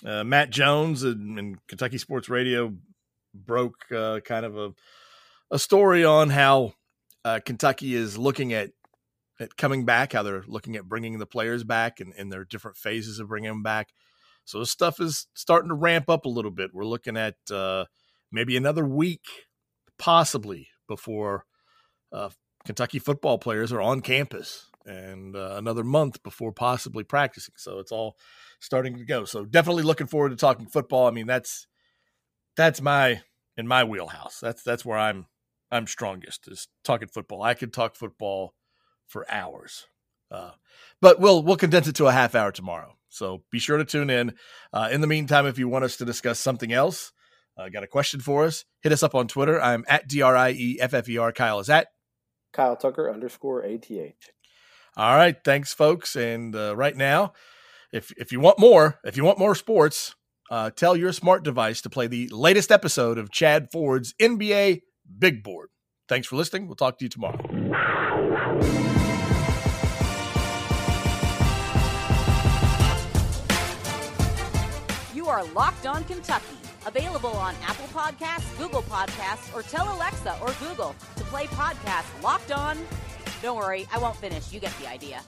uh, 0.05 0.25
Matt 0.25 0.51
Jones 0.51 1.03
and, 1.03 1.39
and, 1.39 1.67
Kentucky 1.67 1.99
Sports 1.99 2.29
Radio 2.29 2.75
broke 3.47 3.91
uh, 3.95 4.21
kind 4.21 4.45
of 4.45 4.57
a 4.57 4.75
a 5.51 5.59
story 5.59 6.05
on 6.05 6.31
how 6.31 6.75
uh, 7.25 7.41
Kentucky 7.45 7.95
is 7.95 8.19
looking 8.19 8.53
at 8.53 8.71
at 9.41 9.57
coming 9.57 9.85
back, 9.85 10.13
how 10.13 10.23
they're 10.23 10.45
looking 10.47 10.77
at 10.77 10.89
bringing 10.89 11.19
the 11.19 11.27
players 11.27 11.63
back 11.63 12.01
and, 12.01 12.13
and 12.19 12.33
their 12.33 12.45
different 12.45 12.77
phases 12.77 13.21
of 13.21 13.29
bringing 13.29 13.51
them 13.51 13.63
back. 13.63 13.91
So 14.45 14.59
this 14.59 14.71
stuff 14.71 15.01
is 15.01 15.27
starting 15.35 15.69
to 15.69 15.75
ramp 15.75 16.09
up 16.09 16.25
a 16.25 16.31
little 16.31 16.51
bit. 16.51 16.71
We're 16.73 16.85
looking 16.85 17.17
at 17.17 17.37
uh, 17.51 17.85
maybe 18.33 18.57
another 18.57 18.85
week, 18.85 19.27
possibly, 19.99 20.69
before 20.89 21.45
uh, 22.13 22.31
Kentucky 22.65 22.99
football 22.99 23.39
players 23.39 23.73
are 23.73 23.81
on 23.81 24.01
campus, 24.01 24.71
and 24.85 25.37
uh, 25.37 25.55
another 25.57 25.85
month 25.85 26.23
before 26.23 26.51
possibly 26.51 27.05
practicing. 27.05 27.55
So 27.59 27.79
it's 27.79 27.93
all 27.93 28.17
starting 28.59 28.97
to 28.97 29.05
go. 29.05 29.25
So 29.25 29.45
definitely 29.45 29.85
looking 29.85 30.07
forward 30.07 30.31
to 30.31 30.37
talking 30.37 30.67
football. 30.67 31.07
I 31.07 31.11
mean, 31.11 31.27
that's 31.27 31.67
that's 32.57 32.81
my 32.81 33.21
in 33.59 33.67
my 33.67 33.85
wheelhouse. 33.85 34.39
That's 34.41 34.63
that's 34.63 34.87
where 34.87 34.97
I'm 34.97 35.27
I'm 35.71 35.87
strongest 35.87 36.49
is 36.49 36.69
talking 36.85 37.09
football. 37.09 37.43
I 37.43 37.53
could 37.53 37.75
talk 37.75 37.97
football 37.97 38.55
for 39.07 39.31
hours. 39.31 39.87
Uh, 40.31 40.53
but 41.03 41.21
we'll 41.21 41.43
we'll 41.43 41.57
condense 41.57 41.89
it 41.89 41.97
to 41.97 42.07
a 42.07 42.13
half 42.13 42.35
hour 42.35 42.53
tomorrow. 42.53 42.95
So 43.09 43.43
be 43.51 43.59
sure 43.59 43.79
to 43.79 43.85
tune 43.85 44.11
in. 44.11 44.35
Uh, 44.73 44.89
in 44.91 45.01
the 45.01 45.07
meantime, 45.07 45.47
if 45.47 45.59
you 45.59 45.69
want 45.69 45.85
us 45.85 45.97
to 45.97 46.05
discuss 46.05 46.39
something 46.39 46.73
else, 46.73 47.13
uh, 47.57 47.69
got 47.69 47.83
a 47.83 47.89
question 47.89 48.21
for 48.21 48.45
us, 48.45 48.65
hit 48.83 48.93
us 48.93 49.03
up 49.03 49.15
on 49.15 49.27
Twitter. 49.27 49.61
I'm 49.61 49.85
at 49.89 50.07
D 50.09 50.23
R 50.23 50.37
I 50.37 50.51
E 50.51 50.79
F 50.81 50.95
F 50.95 51.09
E 51.09 51.19
R. 51.19 51.33
Kyle 51.33 51.59
is 51.59 51.69
at 51.69 51.89
Kyle 52.53 52.77
Tucker 52.77 53.11
underscore 53.11 53.63
A 53.65 53.77
T 53.79 53.99
H. 53.99 54.31
All 54.97 55.17
right, 55.17 55.37
thanks, 55.45 55.73
folks. 55.73 56.17
And 56.17 56.55
uh, 56.55 56.77
right 56.77 56.97
now, 56.97 57.33
if 57.93 58.13
if 58.17 58.31
you 58.31 58.41
want 58.41 58.59
more, 58.59 59.01
if 59.05 59.17
you 59.17 59.25
want 59.25 59.39
more 59.39 59.55
sports, 59.55 60.15
uh, 60.51 60.71
tell 60.71 60.97
your 60.97 61.13
smart 61.13 61.43
device 61.45 61.81
to 61.83 61.91
play 61.91 62.07
the 62.07 62.29
latest 62.29 62.71
episode 62.71 63.19
of 63.19 63.31
Chad 63.31 63.71
Ford's 63.71 64.15
NBA 64.21 64.83
Big 65.19 65.43
Board. 65.43 65.69
Thanks 66.09 66.27
for 66.27 66.37
listening. 66.37 66.67
We'll 66.67 66.77
talk 66.77 66.99
to 66.99 67.05
you 67.05 67.09
tomorrow. 67.09 67.39
You 75.15 75.27
are 75.27 75.45
Locked 75.53 75.87
On 75.87 76.05
Kentucky, 76.05 76.57
available 76.87 77.31
on 77.31 77.55
Apple 77.67 77.87
Podcasts, 77.89 78.57
Google 78.57 78.83
Podcasts, 78.83 79.55
or 79.55 79.63
tell 79.63 79.95
Alexa 79.95 80.39
or 80.41 80.55
Google 80.67 80.95
to 81.17 81.25
play 81.25 81.47
podcast 81.47 82.23
Locked 82.23 82.53
On. 82.53 82.79
Don't 83.43 83.57
worry, 83.57 83.87
I 83.93 83.99
won't 83.99 84.17
finish. 84.17 84.53
You 84.53 84.61
get 84.61 84.77
the 84.79 84.89
idea. 84.89 85.21